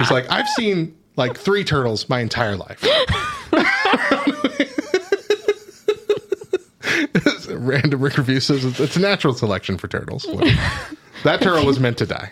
It's 0.00 0.10
like 0.10 0.30
I've 0.30 0.48
seen 0.48 0.96
like 1.16 1.38
three 1.38 1.64
turtles 1.64 2.08
my 2.08 2.20
entire 2.20 2.56
life. 2.56 2.82
Random 7.50 8.00
Rick 8.00 8.18
review 8.18 8.40
says 8.40 8.64
it's 8.64 8.80
it's 8.80 8.96
a 8.96 9.00
natural 9.00 9.34
selection 9.34 9.78
for 9.78 9.88
turtles. 9.88 10.26
That 11.22 11.40
turtle 11.40 11.64
was 11.64 11.80
meant 11.80 11.98
to 11.98 12.06
die. 12.06 12.30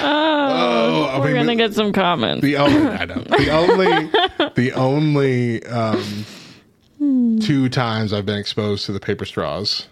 oh, 0.00 1.10
I 1.12 1.18
We're 1.18 1.26
mean, 1.26 1.34
gonna 1.36 1.56
get 1.56 1.74
some 1.74 1.92
comments. 1.92 2.42
the 2.42 2.56
only 2.56 2.88
I 2.88 3.04
know 3.04 3.22
the 3.22 3.50
only 3.50 4.10
the 4.54 4.72
only 4.74 5.64
um, 5.66 6.24
two 7.40 7.68
times 7.68 8.12
I've 8.12 8.26
been 8.26 8.38
exposed 8.38 8.86
to 8.86 8.92
the 8.92 9.00
paper 9.00 9.24
straws 9.24 9.86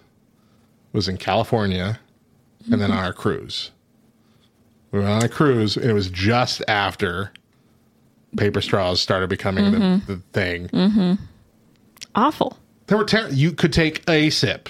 was 0.93 1.07
in 1.07 1.17
California, 1.17 1.99
and 2.71 2.81
then 2.81 2.91
on 2.91 2.97
our 2.97 3.13
cruise. 3.13 3.71
We 4.91 4.99
went 4.99 5.11
on 5.11 5.23
a 5.23 5.29
cruise, 5.29 5.75
and 5.77 5.89
it 5.89 5.93
was 5.93 6.09
just 6.09 6.61
after 6.67 7.31
paper 8.37 8.61
straws 8.61 9.01
started 9.01 9.29
becoming 9.29 9.71
the, 9.71 10.01
the 10.07 10.17
thing. 10.33 11.17
Awful. 12.15 12.57
There 12.87 12.97
were 12.97 13.05
ter- 13.05 13.29
you 13.29 13.51
could 13.51 13.73
take 13.73 14.07
a 14.09 14.29
sip. 14.29 14.69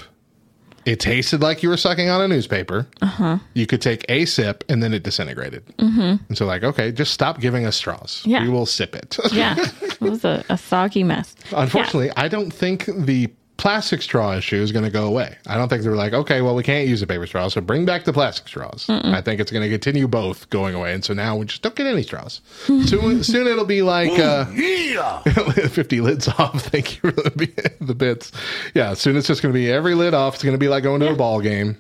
It 0.85 0.99
tasted 0.99 1.41
like 1.41 1.63
you 1.63 1.69
were 1.69 1.77
sucking 1.77 2.09
on 2.09 2.21
a 2.21 2.27
newspaper. 2.27 2.87
Uh-huh. 3.01 3.39
You 3.55 3.65
could 3.65 3.81
take 3.81 4.05
a 4.07 4.25
sip 4.25 4.63
and 4.69 4.83
then 4.83 4.93
it 4.93 5.01
disintegrated. 5.01 5.65
Mm-hmm. 5.77 6.23
And 6.27 6.37
so, 6.37 6.45
like, 6.45 6.63
okay, 6.63 6.91
just 6.91 7.11
stop 7.11 7.39
giving 7.39 7.65
us 7.65 7.75
straws. 7.75 8.21
Yeah. 8.23 8.43
We 8.43 8.49
will 8.49 8.67
sip 8.67 8.95
it. 8.95 9.17
Yeah, 9.31 9.55
it 9.81 9.99
was 9.99 10.23
a, 10.23 10.43
a 10.49 10.57
soggy 10.57 11.03
mess. 11.03 11.35
Unfortunately, 11.55 12.11
I 12.15 12.27
don't 12.27 12.51
think 12.51 12.85
the 12.85 13.31
plastic 13.57 14.01
straw 14.01 14.33
issue 14.35 14.57
is 14.57 14.71
going 14.71 14.85
to 14.85 14.91
go 14.91 15.05
away. 15.05 15.37
I 15.47 15.55
don't 15.57 15.69
think 15.69 15.83
they're 15.83 15.95
like, 15.95 16.13
okay, 16.13 16.41
well, 16.41 16.55
we 16.55 16.63
can't 16.63 16.87
use 16.87 17.01
a 17.01 17.07
paper 17.07 17.25
straw, 17.25 17.47
so 17.47 17.61
bring 17.61 17.85
back 17.85 18.03
the 18.03 18.13
plastic 18.13 18.47
straws. 18.47 18.85
I 18.89 19.21
think 19.21 19.39
it's 19.39 19.51
going 19.51 19.63
to 19.63 19.69
continue 19.69 20.07
both 20.07 20.49
going 20.49 20.75
away. 20.75 20.93
And 20.93 21.03
so 21.03 21.13
now 21.13 21.35
we 21.37 21.45
just 21.45 21.61
don't 21.61 21.75
get 21.75 21.87
any 21.87 22.03
straws. 22.03 22.41
soon, 22.65 23.23
soon 23.23 23.47
it'll 23.47 23.65
be 23.65 23.81
like 23.81 24.11
uh, 24.19 24.45
50 25.69 26.01
lids 26.01 26.27
off. 26.27 26.61
Thank 26.65 26.95
you 27.03 27.11
for 27.11 27.29
the, 27.29 27.73
the 27.81 27.95
bits. 27.95 28.31
Yeah, 28.73 28.93
soon 28.93 29.15
it's 29.17 29.27
just 29.27 29.41
going 29.41 29.53
to 29.53 29.57
be 29.57 29.71
every 29.71 29.95
lid 29.95 30.13
off. 30.13 30.35
It's 30.35 30.43
going 30.43 30.53
to 30.55 30.59
be 30.59 30.67
like 30.67 30.83
going 30.83 30.99
to 31.01 31.11
a 31.11 31.15
ball 31.15 31.41
game. 31.41 31.77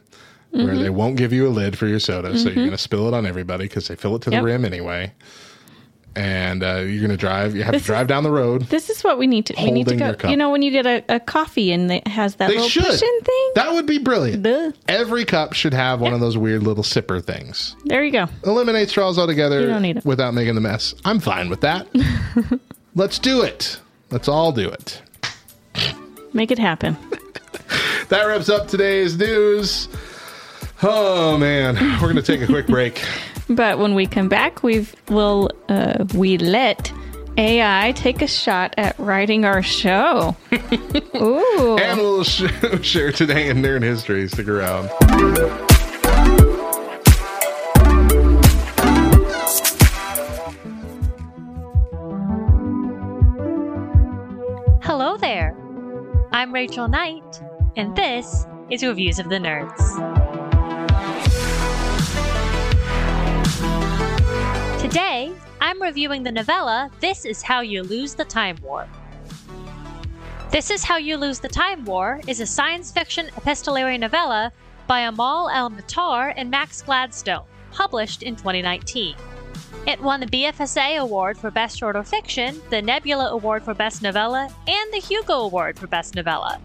Where 0.51 0.77
they 0.77 0.89
won't 0.89 1.17
give 1.17 1.33
you 1.33 1.47
a 1.47 1.49
lid 1.49 1.77
for 1.77 1.85
your 1.85 1.99
soda, 1.99 2.37
so 2.39 2.45
you're 2.45 2.55
going 2.55 2.71
to 2.71 2.77
spill 2.77 3.09
it 3.09 3.13
on 3.13 3.25
everybody 3.25 3.65
because 3.65 3.89
they 3.89 3.97
fill 3.97 4.15
it 4.15 4.21
to 4.21 4.31
Yep. 4.31 4.39
the 4.39 4.45
rim 4.45 4.63
anyway. 4.63 5.11
And 6.17 6.63
uh, 6.63 6.75
you're 6.77 6.99
going 7.01 7.11
to 7.11 7.17
drive. 7.17 7.55
You 7.55 7.63
have 7.63 7.73
This 7.73 7.81
to 7.83 7.87
drive 7.87 8.03
is- 8.03 8.07
down 8.07 8.23
the 8.23 8.31
road. 8.31 8.63
This 8.63 8.89
is 8.89 9.03
what 9.03 9.17
we 9.17 9.27
need 9.27 9.45
to. 9.47 9.53
we 9.57 9.71
need 9.71 9.87
to 9.89 9.95
go. 9.95 10.15
You 10.29 10.37
know, 10.37 10.49
when 10.49 10.61
you 10.61 10.71
get 10.71 10.85
a, 10.85 11.03
a 11.15 11.19
coffee 11.19 11.71
and 11.73 11.91
it 11.91 12.07
has 12.07 12.35
that 12.35 12.47
They 12.47 12.53
little 12.55 12.69
should. 12.69 12.85
push-in 12.85 13.19
thing. 13.21 13.51
That 13.55 13.73
would 13.73 13.85
be 13.85 13.97
brilliant. 13.97 14.43
Duh. 14.43 14.71
Every 14.87 15.25
cup 15.25 15.51
should 15.53 15.73
have 15.73 15.99
one 15.99 16.13
of 16.13 16.21
those 16.21 16.37
weird 16.37 16.63
little 16.63 16.83
sipper 16.85 17.21
things. 17.23 17.75
There 17.85 18.03
you 18.03 18.11
go. 18.11 18.27
Eliminate 18.45 18.87
straws 18.89 19.19
altogether 19.19 19.59
You 19.61 19.67
don't 19.67 19.81
need 19.81 19.97
it. 19.97 20.05
without 20.05 20.33
making 20.33 20.55
the 20.55 20.61
mess. 20.61 20.95
I'm 21.03 21.19
fine 21.19 21.49
with 21.49 21.59
that. 21.61 21.87
Let's 22.95 23.19
do 23.19 23.41
it. 23.41 23.79
Let's 24.09 24.29
all 24.29 24.53
do 24.53 24.69
it. 24.69 25.01
Make 26.33 26.51
it 26.51 26.59
happen. 26.59 26.95
That 28.09 28.25
wraps 28.27 28.49
up 28.49 28.67
today's 28.67 29.17
news. 29.17 29.87
Oh 30.83 31.39
man, 31.39 31.73
we're 31.99 32.07
gonna 32.09 32.21
take 32.21 32.39
a 32.41 32.45
quick 32.45 32.67
break. 32.67 33.03
But 33.49 33.77
when 33.77 33.93
we 33.93 34.07
come 34.07 34.27
back, 34.27 34.63
we've 34.63 34.95
will 35.09 35.51
uh, 35.69 36.05
we 36.15 36.37
let 36.37 36.91
AI 37.37 37.93
take 37.95 38.21
a 38.21 38.27
shot 38.27 38.73
at 38.77 38.97
writing 38.97 39.45
our 39.45 39.61
show. 39.61 40.35
Ooh. 41.15 41.77
And 41.77 41.99
we'll 41.99 42.23
sh- 42.23 42.51
share 42.81 43.11
today 43.11 43.49
in 43.49 43.57
nerd 43.57 43.83
history. 43.83 44.27
Stick 44.27 44.47
around. 44.47 44.89
Hello 54.81 55.17
there. 55.17 55.55
I'm 56.31 56.53
Rachel 56.53 56.87
Knight, 56.87 57.41
and 57.75 57.95
this 57.95 58.45
is 58.69 58.83
Reviews 58.83 59.19
of 59.19 59.29
the 59.29 59.37
Nerds. 59.37 60.24
Today, 64.95 65.33
I'm 65.59 65.81
reviewing 65.81 66.23
the 66.23 66.31
novella 66.31 66.89
This 67.01 67.25
Is 67.25 67.41
How 67.41 67.59
You 67.59 67.83
Lose 67.83 68.15
the 68.15 68.23
Time 68.23 68.55
War. 68.61 68.87
This 70.51 70.71
Is 70.71 70.85
How 70.85 70.95
You 70.95 71.17
Lose 71.17 71.37
the 71.37 71.49
Time 71.49 71.83
War 71.83 72.21
is 72.29 72.39
a 72.39 72.45
science 72.45 72.93
fiction 72.93 73.29
epistolary 73.35 73.97
novella 73.97 74.53
by 74.87 75.01
Amal 75.01 75.49
El-Mohtar 75.49 76.33
and 76.37 76.49
Max 76.49 76.81
Gladstone, 76.81 77.43
published 77.71 78.23
in 78.23 78.37
2019. 78.37 79.17
It 79.85 80.01
won 80.01 80.21
the 80.21 80.27
BFSA 80.27 80.99
Award 80.99 81.37
for 81.37 81.51
Best 81.51 81.77
Short 81.77 81.97
or 81.97 82.03
Fiction, 82.05 82.61
the 82.69 82.81
Nebula 82.81 83.31
Award 83.31 83.63
for 83.63 83.73
Best 83.73 84.01
Novella, 84.01 84.47
and 84.65 84.93
the 84.93 85.05
Hugo 85.05 85.41
Award 85.41 85.77
for 85.77 85.87
Best 85.87 86.15
Novella. 86.15 86.61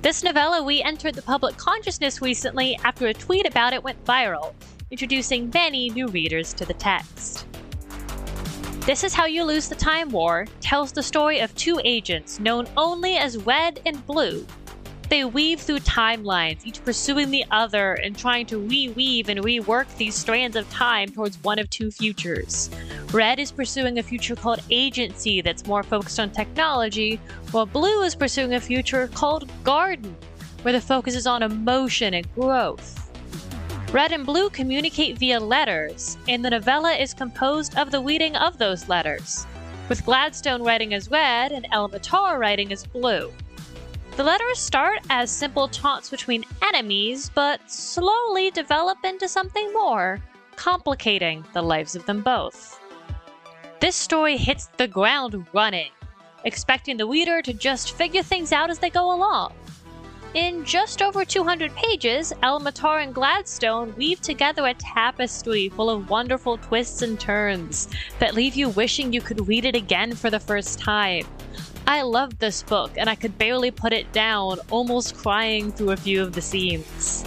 This 0.00 0.24
novella 0.24 0.62
we 0.62 0.80
entered 0.80 1.14
the 1.14 1.20
public 1.20 1.58
consciousness 1.58 2.22
recently 2.22 2.78
after 2.84 3.08
a 3.08 3.12
tweet 3.12 3.46
about 3.46 3.74
it 3.74 3.84
went 3.84 4.02
viral, 4.06 4.54
introducing 4.90 5.50
many 5.52 5.90
new 5.90 6.06
readers 6.08 6.54
to 6.54 6.64
the 6.64 6.72
text. 6.72 7.44
This 8.86 9.02
is 9.02 9.14
How 9.14 9.26
You 9.26 9.42
Lose 9.42 9.68
the 9.68 9.74
Time 9.74 10.10
War 10.10 10.46
tells 10.60 10.92
the 10.92 11.02
story 11.02 11.40
of 11.40 11.52
two 11.56 11.80
agents 11.82 12.38
known 12.38 12.68
only 12.76 13.16
as 13.16 13.36
Red 13.36 13.80
and 13.84 14.06
Blue. 14.06 14.46
They 15.10 15.24
weave 15.24 15.60
through 15.60 15.80
timelines, 15.80 16.64
each 16.64 16.84
pursuing 16.84 17.32
the 17.32 17.44
other 17.50 17.94
and 17.94 18.16
trying 18.16 18.46
to 18.46 18.60
reweave 18.60 19.28
and 19.28 19.40
rework 19.40 19.92
these 19.96 20.14
strands 20.14 20.54
of 20.54 20.70
time 20.70 21.08
towards 21.08 21.42
one 21.42 21.58
of 21.58 21.68
two 21.68 21.90
futures. 21.90 22.70
Red 23.10 23.40
is 23.40 23.50
pursuing 23.50 23.98
a 23.98 24.04
future 24.04 24.36
called 24.36 24.60
Agency 24.70 25.40
that's 25.40 25.66
more 25.66 25.82
focused 25.82 26.20
on 26.20 26.30
technology, 26.30 27.18
while 27.50 27.66
Blue 27.66 28.02
is 28.02 28.14
pursuing 28.14 28.54
a 28.54 28.60
future 28.60 29.08
called 29.08 29.50
Garden, 29.64 30.14
where 30.62 30.72
the 30.72 30.80
focus 30.80 31.16
is 31.16 31.26
on 31.26 31.42
emotion 31.42 32.14
and 32.14 32.32
growth. 32.36 33.05
Red 33.92 34.10
and 34.10 34.26
Blue 34.26 34.50
communicate 34.50 35.16
via 35.16 35.38
letters, 35.38 36.18
and 36.26 36.44
the 36.44 36.50
novella 36.50 36.92
is 36.92 37.14
composed 37.14 37.78
of 37.78 37.92
the 37.92 38.00
reading 38.00 38.34
of 38.34 38.58
those 38.58 38.88
letters, 38.88 39.46
with 39.88 40.04
Gladstone 40.04 40.62
writing 40.62 40.92
as 40.92 41.10
Red 41.10 41.52
and 41.52 41.66
El-Mohtar 41.70 42.36
writing 42.36 42.72
as 42.72 42.84
Blue. 42.84 43.32
The 44.16 44.24
letters 44.24 44.58
start 44.58 45.00
as 45.08 45.30
simple 45.30 45.68
taunts 45.68 46.10
between 46.10 46.44
enemies, 46.66 47.30
but 47.32 47.60
slowly 47.70 48.50
develop 48.50 48.98
into 49.04 49.28
something 49.28 49.72
more, 49.72 50.20
complicating 50.56 51.44
the 51.52 51.62
lives 51.62 51.94
of 51.94 52.04
them 52.06 52.22
both. 52.22 52.80
This 53.80 53.94
story 53.94 54.36
hits 54.36 54.66
the 54.78 54.88
ground 54.88 55.46
running, 55.52 55.90
expecting 56.44 56.96
the 56.96 57.06
reader 57.06 57.40
to 57.40 57.52
just 57.52 57.92
figure 57.92 58.22
things 58.22 58.52
out 58.52 58.68
as 58.68 58.80
they 58.80 58.90
go 58.90 59.14
along. 59.14 59.52
In 60.36 60.66
just 60.66 61.00
over 61.00 61.24
200 61.24 61.74
pages, 61.74 62.30
El-Mohtar 62.42 63.02
and 63.02 63.14
Gladstone 63.14 63.94
weave 63.96 64.20
together 64.20 64.66
a 64.66 64.74
tapestry 64.74 65.70
full 65.70 65.88
of 65.88 66.10
wonderful 66.10 66.58
twists 66.58 67.00
and 67.00 67.18
turns 67.18 67.88
that 68.18 68.34
leave 68.34 68.54
you 68.54 68.68
wishing 68.68 69.14
you 69.14 69.22
could 69.22 69.48
read 69.48 69.64
it 69.64 69.74
again 69.74 70.14
for 70.14 70.28
the 70.28 70.38
first 70.38 70.78
time. 70.78 71.24
I 71.86 72.02
loved 72.02 72.38
this 72.38 72.62
book, 72.62 72.90
and 72.98 73.08
I 73.08 73.14
could 73.14 73.38
barely 73.38 73.70
put 73.70 73.94
it 73.94 74.12
down, 74.12 74.58
almost 74.70 75.16
crying 75.16 75.72
through 75.72 75.92
a 75.92 75.96
few 75.96 76.20
of 76.20 76.34
the 76.34 76.42
scenes. 76.42 77.24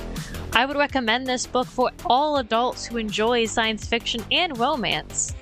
I 0.53 0.67
would 0.67 0.77
recommend 0.77 1.25
this 1.25 1.47
book 1.47 1.65
for 1.65 1.89
all 2.05 2.37
adults 2.37 2.85
who 2.85 2.97
enjoy 2.97 3.47
science 3.47 3.87
fiction 3.87 4.23
and 4.31 4.55
romance, 4.59 5.33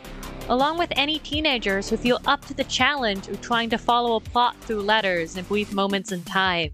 along 0.47 0.77
with 0.77 0.93
any 0.95 1.19
teenagers 1.19 1.89
who 1.89 1.97
feel 1.97 2.21
up 2.27 2.45
to 2.45 2.53
the 2.53 2.63
challenge 2.63 3.27
of 3.27 3.41
trying 3.41 3.69
to 3.71 3.77
follow 3.77 4.15
a 4.15 4.21
plot 4.21 4.55
through 4.61 4.83
letters 4.83 5.35
and 5.35 5.45
brief 5.49 5.73
moments 5.73 6.13
in 6.13 6.23
time. 6.23 6.71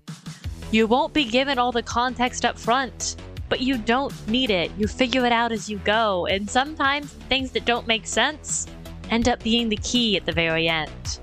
You 0.73 0.87
won't 0.87 1.13
be 1.13 1.25
given 1.25 1.59
all 1.59 1.71
the 1.71 1.83
context 1.83 2.45
up 2.45 2.57
front, 2.57 3.17
but 3.47 3.61
you 3.61 3.77
don't 3.77 4.11
need 4.27 4.49
it. 4.49 4.71
You 4.75 4.87
figure 4.87 5.23
it 5.23 5.31
out 5.31 5.51
as 5.51 5.69
you 5.69 5.77
go, 5.77 6.25
and 6.25 6.49
sometimes 6.49 7.13
things 7.29 7.51
that 7.51 7.65
don't 7.65 7.85
make 7.85 8.07
sense 8.07 8.65
end 9.11 9.29
up 9.29 9.43
being 9.43 9.69
the 9.69 9.77
key 9.77 10.17
at 10.17 10.25
the 10.25 10.31
very 10.31 10.67
end. 10.67 11.19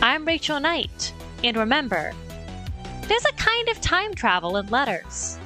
I'm 0.00 0.24
Rachel 0.24 0.58
Knight, 0.60 1.12
and 1.44 1.58
remember, 1.58 2.14
there's 3.02 3.26
a 3.26 3.32
kind 3.32 3.68
of 3.68 3.78
time 3.82 4.14
travel 4.14 4.56
in 4.56 4.66
letters. 4.68 5.36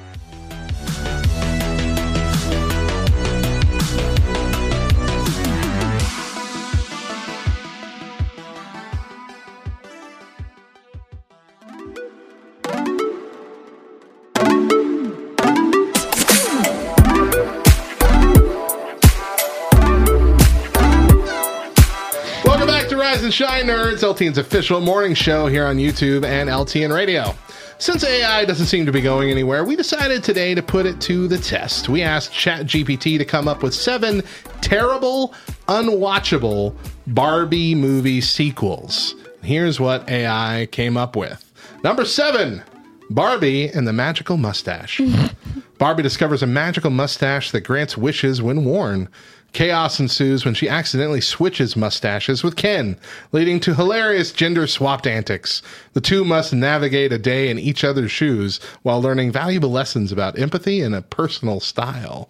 Nerds, 23.97 24.15
LTN's 24.15 24.37
official 24.37 24.79
morning 24.79 25.15
show 25.15 25.47
here 25.47 25.65
on 25.65 25.77
YouTube 25.77 26.23
and 26.23 26.49
LTN 26.49 26.93
Radio. 26.93 27.33
Since 27.79 28.03
AI 28.03 28.45
doesn't 28.45 28.67
seem 28.67 28.85
to 28.85 28.91
be 28.91 29.01
going 29.01 29.31
anywhere, 29.31 29.63
we 29.63 29.75
decided 29.75 30.23
today 30.23 30.53
to 30.53 30.61
put 30.61 30.85
it 30.85 31.01
to 31.01 31.27
the 31.27 31.37
test. 31.37 31.89
We 31.89 32.03
asked 32.03 32.31
ChatGPT 32.31 33.17
to 33.17 33.25
come 33.25 33.47
up 33.47 33.63
with 33.63 33.73
seven 33.73 34.21
terrible, 34.61 35.33
unwatchable 35.67 36.75
Barbie 37.07 37.73
movie 37.73 38.21
sequels. 38.21 39.15
Here's 39.41 39.79
what 39.79 40.07
AI 40.09 40.67
came 40.71 40.95
up 40.95 41.15
with. 41.15 41.51
Number 41.83 42.05
seven 42.05 42.61
Barbie 43.09 43.69
and 43.69 43.87
the 43.87 43.93
Magical 43.93 44.37
Mustache. 44.37 45.01
Barbie 45.77 46.03
discovers 46.03 46.43
a 46.43 46.47
magical 46.47 46.89
mustache 46.91 47.51
that 47.51 47.61
grants 47.61 47.97
wishes 47.97 48.41
when 48.41 48.65
worn. 48.65 49.09
Chaos 49.53 49.99
ensues 49.99 50.45
when 50.45 50.53
she 50.53 50.69
accidentally 50.69 51.21
switches 51.21 51.75
mustaches 51.75 52.43
with 52.43 52.55
Ken, 52.55 52.97
leading 53.31 53.59
to 53.61 53.73
hilarious 53.73 54.31
gender 54.31 54.67
swapped 54.67 55.07
antics. 55.07 55.61
The 55.93 56.01
two 56.01 56.23
must 56.23 56.53
navigate 56.53 57.11
a 57.11 57.17
day 57.17 57.49
in 57.49 57.57
each 57.57 57.83
other's 57.83 58.11
shoes 58.11 58.59
while 58.83 59.01
learning 59.01 59.31
valuable 59.31 59.71
lessons 59.71 60.11
about 60.11 60.37
empathy 60.37 60.81
and 60.81 60.93
a 60.93 61.01
personal 61.01 61.59
style. 61.59 62.29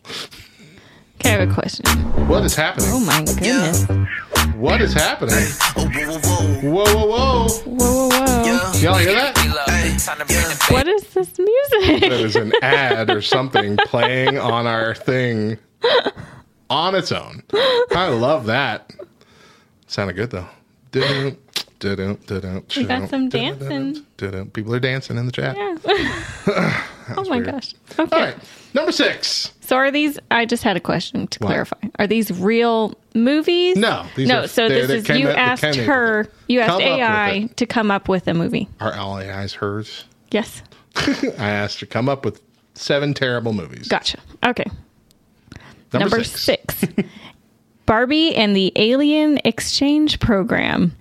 Okay, 1.19 1.33
I 1.33 1.39
have 1.39 1.49
a 1.49 1.53
question. 1.53 1.85
What 2.27 2.43
is 2.45 2.55
happening? 2.55 2.89
Oh 2.91 2.99
my 2.99 3.23
goodness. 3.25 3.85
What 4.55 4.81
is 4.81 4.93
happening? 4.93 5.35
Whoa, 5.75 6.85
whoa, 6.85 7.07
whoa. 7.07 7.47
Whoa, 7.65 7.65
whoa, 7.65 8.09
whoa. 8.09 8.71
Y'all 8.79 8.97
hear 8.97 9.13
that? 9.13 9.35
What 10.69 10.87
is 10.87 11.03
this 11.13 11.37
music? 11.37 12.01
That 12.01 12.11
is 12.11 12.35
an 12.35 12.53
ad 12.61 13.09
or 13.09 13.21
something 13.21 13.77
playing 13.77 14.37
on 14.37 14.67
our 14.67 14.93
thing 14.95 15.57
on 16.69 16.95
its 16.95 17.11
own. 17.11 17.43
I 17.91 18.09
love 18.09 18.45
that. 18.47 18.93
Sounded 19.87 20.15
good 20.15 20.31
though. 20.31 20.47
Dun, 20.91 21.37
We 22.75 22.83
got 22.85 23.09
some 23.09 23.29
dancing. 23.29 24.03
People 24.53 24.73
are 24.73 24.79
dancing 24.79 25.17
in 25.17 25.25
the 25.27 25.31
chat. 25.31 25.55
Yeah. 25.55 25.77
oh 27.17 27.23
my 27.29 27.37
weird. 27.37 27.45
gosh. 27.51 27.73
Okay. 27.99 28.15
All 28.15 28.21
right, 28.21 28.35
number 28.73 28.91
six. 28.91 29.51
So 29.61 29.75
are 29.75 29.91
these? 29.91 30.17
I 30.31 30.45
just 30.45 30.63
had 30.63 30.75
a 30.75 30.79
question 30.79 31.27
to 31.27 31.39
What? 31.39 31.47
clarify. 31.47 31.77
Are 31.99 32.07
these 32.07 32.31
real 32.31 32.95
movies? 33.13 33.77
No, 33.77 34.05
these 34.15 34.27
no. 34.27 34.41
are- 34.43 34.47
so 34.47 34.67
this 34.69 34.89
is 34.89 35.07
you 35.09 35.29
asked 35.29 35.63
her. 35.75 36.27
You 36.47 36.61
asked 36.61 36.71
Come 36.71 36.81
AI 36.81 37.49
to 37.57 37.65
come 37.65 37.91
up 37.91 38.09
with 38.09 38.27
a 38.27 38.33
movie. 38.33 38.67
Are 38.79 38.93
all 38.95 39.17
AIs 39.17 39.53
hers? 39.53 40.05
Yes. 40.31 40.63
I 40.95 41.49
asked 41.49 41.79
her 41.81 41.85
to 41.85 41.91
come 41.91 42.09
up 42.09 42.25
with 42.25 42.41
seven 42.73 43.13
terrible 43.13 43.53
movies. 43.53 43.87
Gotcha. 43.87 44.17
Okay. 44.45 44.65
Number, 45.93 46.09
Number 46.09 46.23
six. 46.23 46.77
six. 46.77 46.95
Barbie 47.85 48.35
and 48.35 48.55
the 48.55 48.73
Alien 48.75 49.39
Exchange 49.45 50.19
Program. 50.19 50.93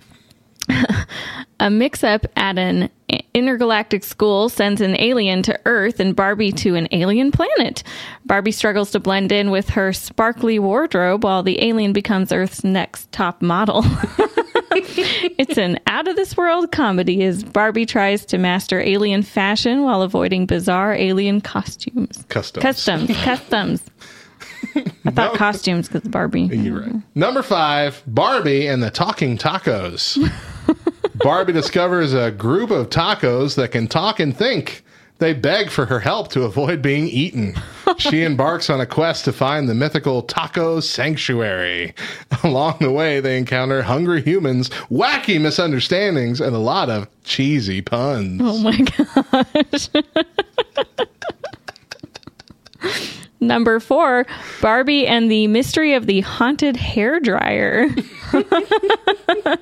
a 1.59 1.69
mix 1.69 2.03
up 2.03 2.25
at 2.35 2.57
an 2.57 2.89
intergalactic 3.33 4.03
school 4.03 4.49
sends 4.49 4.81
an 4.81 4.99
alien 4.99 5.41
to 5.43 5.59
Earth 5.65 5.99
and 5.99 6.15
Barbie 6.15 6.51
to 6.51 6.75
an 6.75 6.87
alien 6.91 7.31
planet. 7.31 7.83
Barbie 8.25 8.51
struggles 8.51 8.91
to 8.91 8.99
blend 8.99 9.31
in 9.31 9.49
with 9.49 9.69
her 9.69 9.93
sparkly 9.93 10.59
wardrobe 10.59 11.23
while 11.23 11.43
the 11.43 11.63
alien 11.63 11.93
becomes 11.93 12.31
Earth's 12.31 12.63
next 12.63 13.11
top 13.11 13.41
model. 13.41 13.83
it's 14.71 15.57
an 15.57 15.79
out 15.87 16.07
of 16.07 16.15
this 16.15 16.35
world 16.37 16.71
comedy 16.71 17.23
as 17.23 17.43
Barbie 17.43 17.85
tries 17.85 18.25
to 18.25 18.37
master 18.37 18.79
alien 18.79 19.23
fashion 19.23 19.83
while 19.83 20.01
avoiding 20.01 20.45
bizarre 20.45 20.93
alien 20.93 21.41
costumes. 21.41 22.25
Customs. 22.29 22.61
Customs. 22.61 23.17
Customs. 23.23 23.81
I 25.05 25.11
thought 25.11 25.35
costumes 25.35 25.87
because 25.87 26.07
Barbie. 26.09 26.43
You're 26.43 26.81
right. 26.81 26.95
Number 27.15 27.41
five, 27.41 28.03
Barbie 28.07 28.67
and 28.67 28.83
the 28.83 28.91
Talking 28.91 29.37
Tacos. 29.37 30.17
Barbie 31.15 31.53
discovers 31.53 32.13
a 32.13 32.31
group 32.31 32.69
of 32.69 32.89
tacos 32.89 33.55
that 33.55 33.71
can 33.71 33.87
talk 33.87 34.19
and 34.19 34.35
think. 34.35 34.83
They 35.19 35.33
beg 35.33 35.71
for 35.71 35.87
her 35.87 35.99
help 35.99 36.29
to 36.33 36.43
avoid 36.43 36.83
being 36.83 37.07
eaten. 37.07 37.55
She 37.97 38.21
embarks 38.23 38.69
on 38.69 38.79
a 38.79 38.85
quest 38.85 39.25
to 39.25 39.33
find 39.33 39.67
the 39.67 39.73
mythical 39.73 40.21
taco 40.21 40.79
sanctuary. 40.79 41.95
Along 42.43 42.77
the 42.79 42.91
way, 42.91 43.19
they 43.19 43.37
encounter 43.37 43.81
hungry 43.81 44.21
humans, 44.21 44.69
wacky 44.91 45.41
misunderstandings, 45.41 46.39
and 46.39 46.55
a 46.55 46.59
lot 46.59 46.91
of 46.91 47.07
cheesy 47.23 47.81
puns. 47.81 48.41
Oh 48.43 48.59
my 48.59 48.77
gosh. 48.77 49.89
Number 53.39 53.79
four, 53.79 54.25
Barbie 54.61 55.05
and 55.05 55.29
the 55.29 55.47
Mystery 55.47 55.93
of 55.93 56.07
the 56.07 56.21
Haunted 56.21 56.75
Hair 56.75 57.19
Dryer. 57.19 57.87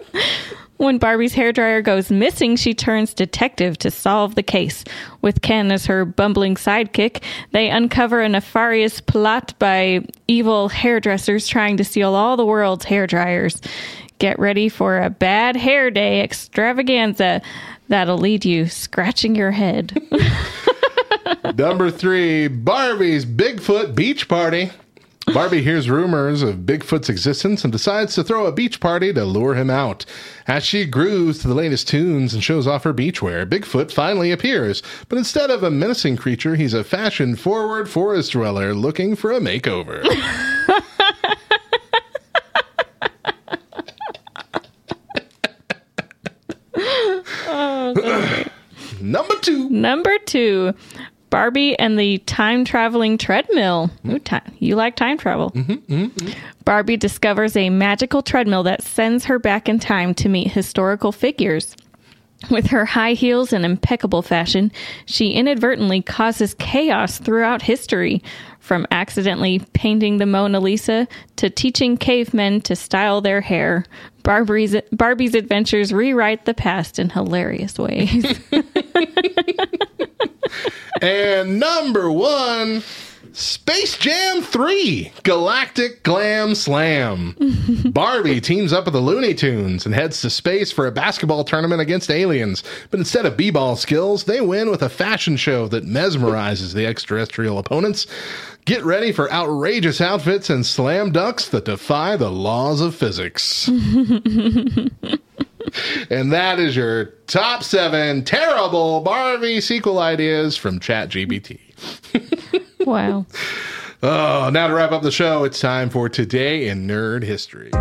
when 0.78 0.98
Barbie's 0.98 1.34
hair 1.34 1.52
dryer 1.52 1.82
goes 1.82 2.10
missing, 2.10 2.56
she 2.56 2.74
turns 2.74 3.14
detective 3.14 3.78
to 3.80 3.92
solve 3.92 4.36
the 4.36 4.44
case. 4.44 4.86
With 5.22 5.42
Ken 5.42 5.72
as 5.72 5.86
her 5.88 6.06
bumbling 6.06 6.56
sidekick, 6.56 7.22
they 7.52 7.70
uncover 7.70 8.22
a 8.22 8.30
nefarious 8.30 9.02
plot 9.02 9.54
by 9.60 10.06
evil 10.28 10.70
hairdressers 10.70 11.48
trying 11.48 11.76
to 11.78 11.84
steal 11.84 12.16
all 12.16 12.38
the 12.38 12.46
world's 12.46 12.86
hair 12.86 13.08
dryers. 13.08 13.62
Get 14.20 14.40
ready 14.40 14.70
for 14.70 15.02
a 15.02 15.10
bad 15.10 15.58
hair 15.58 15.92
day 15.92 16.22
extravaganza 16.22 17.42
that'll 17.90 18.18
lead 18.18 18.46
you 18.46 18.68
scratching 18.68 19.36
your 19.36 19.52
head. 19.52 20.02
Number 21.58 21.90
three, 21.90 22.50
Barbie's 22.50 23.26
Bigfoot 23.26 23.96
Beach 23.96 24.28
Party. 24.28 24.72
Barbie 25.34 25.62
hears 25.62 25.90
rumors 25.90 26.42
of 26.42 26.58
Bigfoot's 26.58 27.10
existence 27.10 27.64
and 27.64 27.72
decides 27.72 28.14
to 28.16 28.24
throw 28.24 28.46
a 28.46 28.52
beach 28.52 28.80
party 28.80 29.12
to 29.14 29.26
lure 29.26 29.56
him 29.56 29.70
out. 29.70 30.06
As 30.48 30.66
she 30.66 30.86
grooves 30.86 31.40
to 31.40 31.48
the 31.48 31.56
latest 31.56 31.88
tunes 31.88 32.34
and 32.34 32.44
shows 32.44 32.68
off 32.68 32.84
her 32.84 32.94
beachwear, 32.94 33.50
Bigfoot 33.50 33.92
finally 33.92 34.32
appears. 34.32 34.84
But 35.10 35.18
instead 35.18 35.50
of 35.50 35.64
a 35.64 35.72
menacing 35.72 36.18
creature, 36.18 36.56
he's 36.56 36.74
a 36.74 36.84
fashion 36.84 37.36
forward 37.36 37.90
forest 37.90 38.34
dweller 38.34 38.76
looking 38.76 39.16
for 39.16 39.32
a 39.32 39.40
makeover. 39.40 40.04
Number 49.02 49.34
two. 49.42 49.70
Number 49.70 50.18
two, 50.26 50.74
Barbie 51.36 51.78
and 51.78 52.00
the 52.00 52.20
time 52.20 52.64
traveling 52.64 53.18
treadmill. 53.18 53.92
Ooh, 54.08 54.20
time. 54.20 54.56
You 54.60 54.78
like 54.78 54.96
time 54.96 55.18
travel. 55.18 55.52
Mm-hmm, 55.52 55.94
mm-hmm. 55.94 56.30
Barbie 56.64 56.96
discovers 56.96 57.58
a 57.58 57.70
magical 57.70 58.22
treadmill 58.22 58.64
that 58.64 58.82
sends 58.82 59.26
her 59.26 59.38
back 59.38 59.68
in 59.68 59.78
time 59.78 60.14
to 60.14 60.30
meet 60.30 60.50
historical 60.50 61.12
figures. 61.12 61.76
With 62.50 62.68
her 62.68 62.86
high 62.86 63.16
heels 63.16 63.52
and 63.52 63.66
impeccable 63.66 64.22
fashion, 64.22 64.72
she 65.06 65.32
inadvertently 65.32 66.02
causes 66.02 66.54
chaos 66.54 67.18
throughout 67.18 67.62
history, 67.62 68.24
from 68.66 68.88
accidentally 68.92 69.60
painting 69.74 70.18
the 70.18 70.26
Mona 70.26 70.60
Lisa 70.60 71.08
to 71.36 71.50
teaching 71.50 71.96
cavemen 71.98 72.62
to 72.62 72.76
style 72.76 73.22
their 73.22 73.42
hair. 73.42 73.86
Barbie's, 74.24 74.76
Barbie's 74.92 75.36
adventures 75.36 75.94
rewrite 75.94 76.46
the 76.46 76.54
past 76.56 76.98
in 76.98 77.12
hilarious 77.12 77.78
ways. 77.78 78.40
And 81.02 81.60
number 81.60 82.10
one, 82.10 82.82
Space 83.36 83.98
Jam 83.98 84.42
3 84.42 85.12
Galactic 85.24 86.04
Glam 86.04 86.56
Slam. 86.56 87.36
Barbie 87.92 88.40
teams 88.40 88.72
up 88.72 88.86
with 88.86 88.94
the 88.94 89.02
Looney 89.02 89.34
Tunes 89.34 89.86
and 89.86 89.94
heads 89.94 90.22
to 90.22 90.30
space 90.30 90.72
for 90.72 90.88
a 90.88 90.92
basketball 90.92 91.44
tournament 91.44 91.82
against 91.82 92.10
aliens. 92.10 92.64
But 92.92 93.02
instead 93.02 93.26
of 93.26 93.36
b 93.36 93.50
ball 93.50 93.76
skills, 93.76 94.24
they 94.24 94.40
win 94.40 94.72
with 94.72 94.82
a 94.82 94.88
fashion 94.88 95.36
show 95.36 95.68
that 95.68 95.84
mesmerizes 95.84 96.74
the 96.74 96.86
extraterrestrial 96.86 97.60
opponents. 97.60 98.08
Get 98.64 98.86
ready 98.86 99.12
for 99.12 99.30
outrageous 99.30 100.00
outfits 100.00 100.50
and 100.50 100.66
slam 100.66 101.12
dunks 101.12 101.50
that 101.50 101.66
defy 101.66 102.16
the 102.16 102.32
laws 102.32 102.80
of 102.80 102.96
physics. 102.96 103.70
And 106.10 106.32
that 106.32 106.60
is 106.60 106.76
your 106.76 107.06
top 107.28 107.64
seven 107.64 108.24
terrible 108.24 109.02
Barbie 109.02 109.60
sequel 109.60 110.00
ideas 110.00 110.56
from 110.56 110.80
ChatGPT. 110.80 111.60
wow. 112.86 113.26
Oh, 114.04 114.52
now 114.54 114.68
to 114.68 114.74
wrap 114.76 114.92
up 114.92 115.02
the 115.02 115.10
show, 115.10 115.46
it's 115.46 115.60
time 115.60 115.90
for 115.90 116.08
Today 116.10 116.68
in 116.68 116.86
Nerd 116.86 117.24
History. 117.24 117.72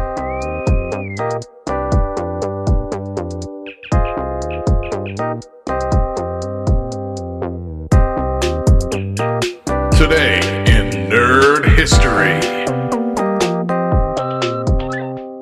Today 9.99 10.39
in 10.67 10.91
Nerd 11.11 11.67
History. 11.77 12.41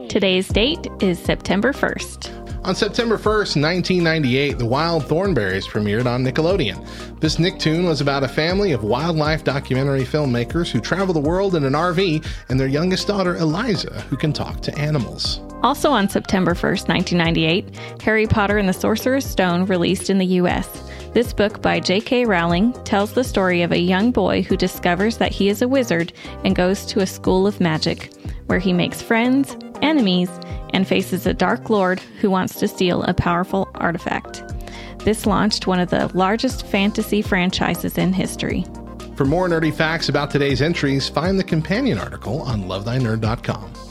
Today's 0.09 0.49
date 0.49 0.89
is 1.01 1.19
September 1.21 1.73
1st. 1.73 2.42
On 2.65 2.77
September 2.77 3.19
1st, 3.19 3.61
1998, 3.61 4.57
The 4.57 4.65
Wild 4.65 5.03
Thornberrys 5.07 5.67
premiered 5.67 6.07
on 6.07 6.25
Nickelodeon. 6.25 7.19
This 7.19 7.37
Nicktoon 7.37 7.89
was 7.89 8.01
about 8.01 8.23
a 8.23 8.29
family 8.29 8.71
of 8.71 8.85
wildlife 8.85 9.43
documentary 9.43 10.05
filmmakers 10.05 10.71
who 10.71 10.81
travel 10.81 11.13
the 11.13 11.19
world 11.19 11.57
in 11.57 11.65
an 11.65 11.73
RV 11.73 12.25
and 12.51 12.61
their 12.61 12.69
youngest 12.69 13.09
daughter, 13.09 13.35
Eliza, 13.35 14.03
who 14.03 14.17
can 14.17 14.33
talk 14.33 14.61
to 14.61 14.79
animals. 14.79 15.41
Also 15.65 15.91
on 15.91 16.09
September 16.09 16.55
1st, 16.55 16.89
1998, 16.89 18.01
Harry 18.01 18.29
Potter 18.29 18.59
and 18.59 18.69
the 18.69 18.73
Sorcerer's 18.73 19.27
Stone 19.27 19.67
released 19.67 20.09
in 20.09 20.19
the 20.19 20.27
US. 20.27 20.89
This 21.15 21.33
book 21.33 21.63
by 21.63 21.81
J.K. 21.81 22.27
Rowling 22.27 22.73
tells 22.85 23.13
the 23.13 23.25
story 23.25 23.63
of 23.63 23.73
a 23.73 23.79
young 23.79 24.13
boy 24.13 24.43
who 24.43 24.57
discovers 24.57 25.19
that 25.19 25.33
he 25.33 25.49
is 25.49 25.63
a 25.63 25.69
wizard 25.69 26.13
and 26.45 26.55
goes 26.55 26.87
to 26.87 27.01
a 27.01 27.07
school 27.07 27.49
of 27.49 27.61
magic, 27.61 28.13
where 28.47 28.61
he 28.61 28.73
makes 28.73 29.03
friends, 29.03 29.57
enemies, 29.83 30.31
and 30.73 30.87
faces 30.87 31.27
a 31.27 31.35
dark 31.35 31.69
lord 31.69 32.01
who 32.21 32.31
wants 32.31 32.59
to 32.61 32.69
steal 32.69 33.03
a 33.03 33.13
powerful 33.13 33.69
artifact. 33.75 34.43
This 35.05 35.27
launched 35.27 35.67
one 35.67 35.81
of 35.81 35.91
the 35.91 36.11
largest 36.17 36.67
fantasy 36.67 37.23
franchises 37.23 37.99
in 37.99 38.13
history. 38.13 38.65
For 39.17 39.25
more 39.25 39.49
nerdy 39.49 39.75
facts 39.75 40.09
about 40.09 40.31
today's 40.31 40.63
entries, 40.63 41.09
find 41.09 41.39
the 41.39 41.45
companion 41.45 41.99
article 41.99 42.43
on 42.43 42.65
lovethynerd.com. 42.65 43.82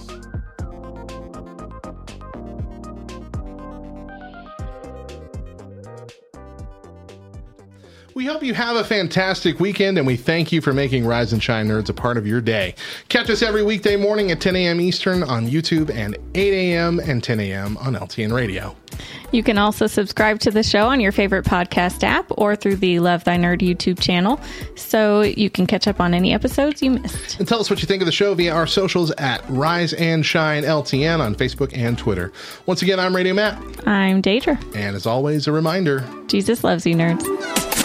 hope 8.41 8.47
you 8.47 8.53
have 8.55 8.75
a 8.75 8.83
fantastic 8.83 9.59
weekend 9.59 9.99
and 9.99 10.07
we 10.07 10.17
thank 10.17 10.51
you 10.51 10.61
for 10.61 10.73
making 10.73 11.05
Rise 11.05 11.31
and 11.31 11.43
Shine 11.43 11.67
Nerds 11.67 11.89
a 11.89 11.93
part 11.93 12.17
of 12.17 12.25
your 12.25 12.41
day. 12.41 12.73
Catch 13.07 13.29
us 13.29 13.43
every 13.43 13.61
weekday 13.61 13.95
morning 13.95 14.31
at 14.31 14.41
10 14.41 14.55
a.m. 14.55 14.81
Eastern 14.81 15.21
on 15.21 15.47
YouTube 15.47 15.93
and 15.93 16.17
8 16.33 16.51
a.m. 16.51 16.99
and 16.99 17.23
10 17.23 17.39
a.m. 17.39 17.77
on 17.77 17.93
LTN 17.93 18.33
Radio. 18.33 18.75
You 19.31 19.43
can 19.43 19.59
also 19.59 19.85
subscribe 19.85 20.39
to 20.39 20.49
the 20.49 20.63
show 20.63 20.87
on 20.87 20.99
your 20.99 21.11
favorite 21.11 21.45
podcast 21.45 22.03
app 22.03 22.25
or 22.31 22.55
through 22.55 22.77
the 22.77 22.99
Love 22.99 23.25
Thy 23.25 23.37
Nerd 23.37 23.59
YouTube 23.59 23.99
channel 23.99 24.39
so 24.75 25.21
you 25.21 25.51
can 25.51 25.67
catch 25.67 25.87
up 25.87 26.01
on 26.01 26.15
any 26.15 26.33
episodes 26.33 26.81
you 26.81 26.89
missed. 26.89 27.37
And 27.37 27.47
tell 27.47 27.59
us 27.59 27.69
what 27.69 27.83
you 27.83 27.87
think 27.87 28.01
of 28.01 28.07
the 28.07 28.11
show 28.11 28.33
via 28.33 28.55
our 28.55 28.65
socials 28.65 29.11
at 29.19 29.47
Rise 29.49 29.93
and 29.93 30.25
Shine 30.25 30.63
LTN 30.63 31.19
on 31.19 31.35
Facebook 31.35 31.77
and 31.77 31.95
Twitter. 31.95 32.33
Once 32.65 32.81
again, 32.81 32.99
I'm 32.99 33.15
Radio 33.15 33.35
Matt. 33.35 33.61
I'm 33.87 34.19
Deidra. 34.19 34.57
And 34.75 34.95
as 34.95 35.05
always, 35.05 35.45
a 35.45 35.51
reminder 35.51 36.03
Jesus 36.25 36.63
loves 36.63 36.87
you, 36.87 36.95
nerds. 36.95 37.80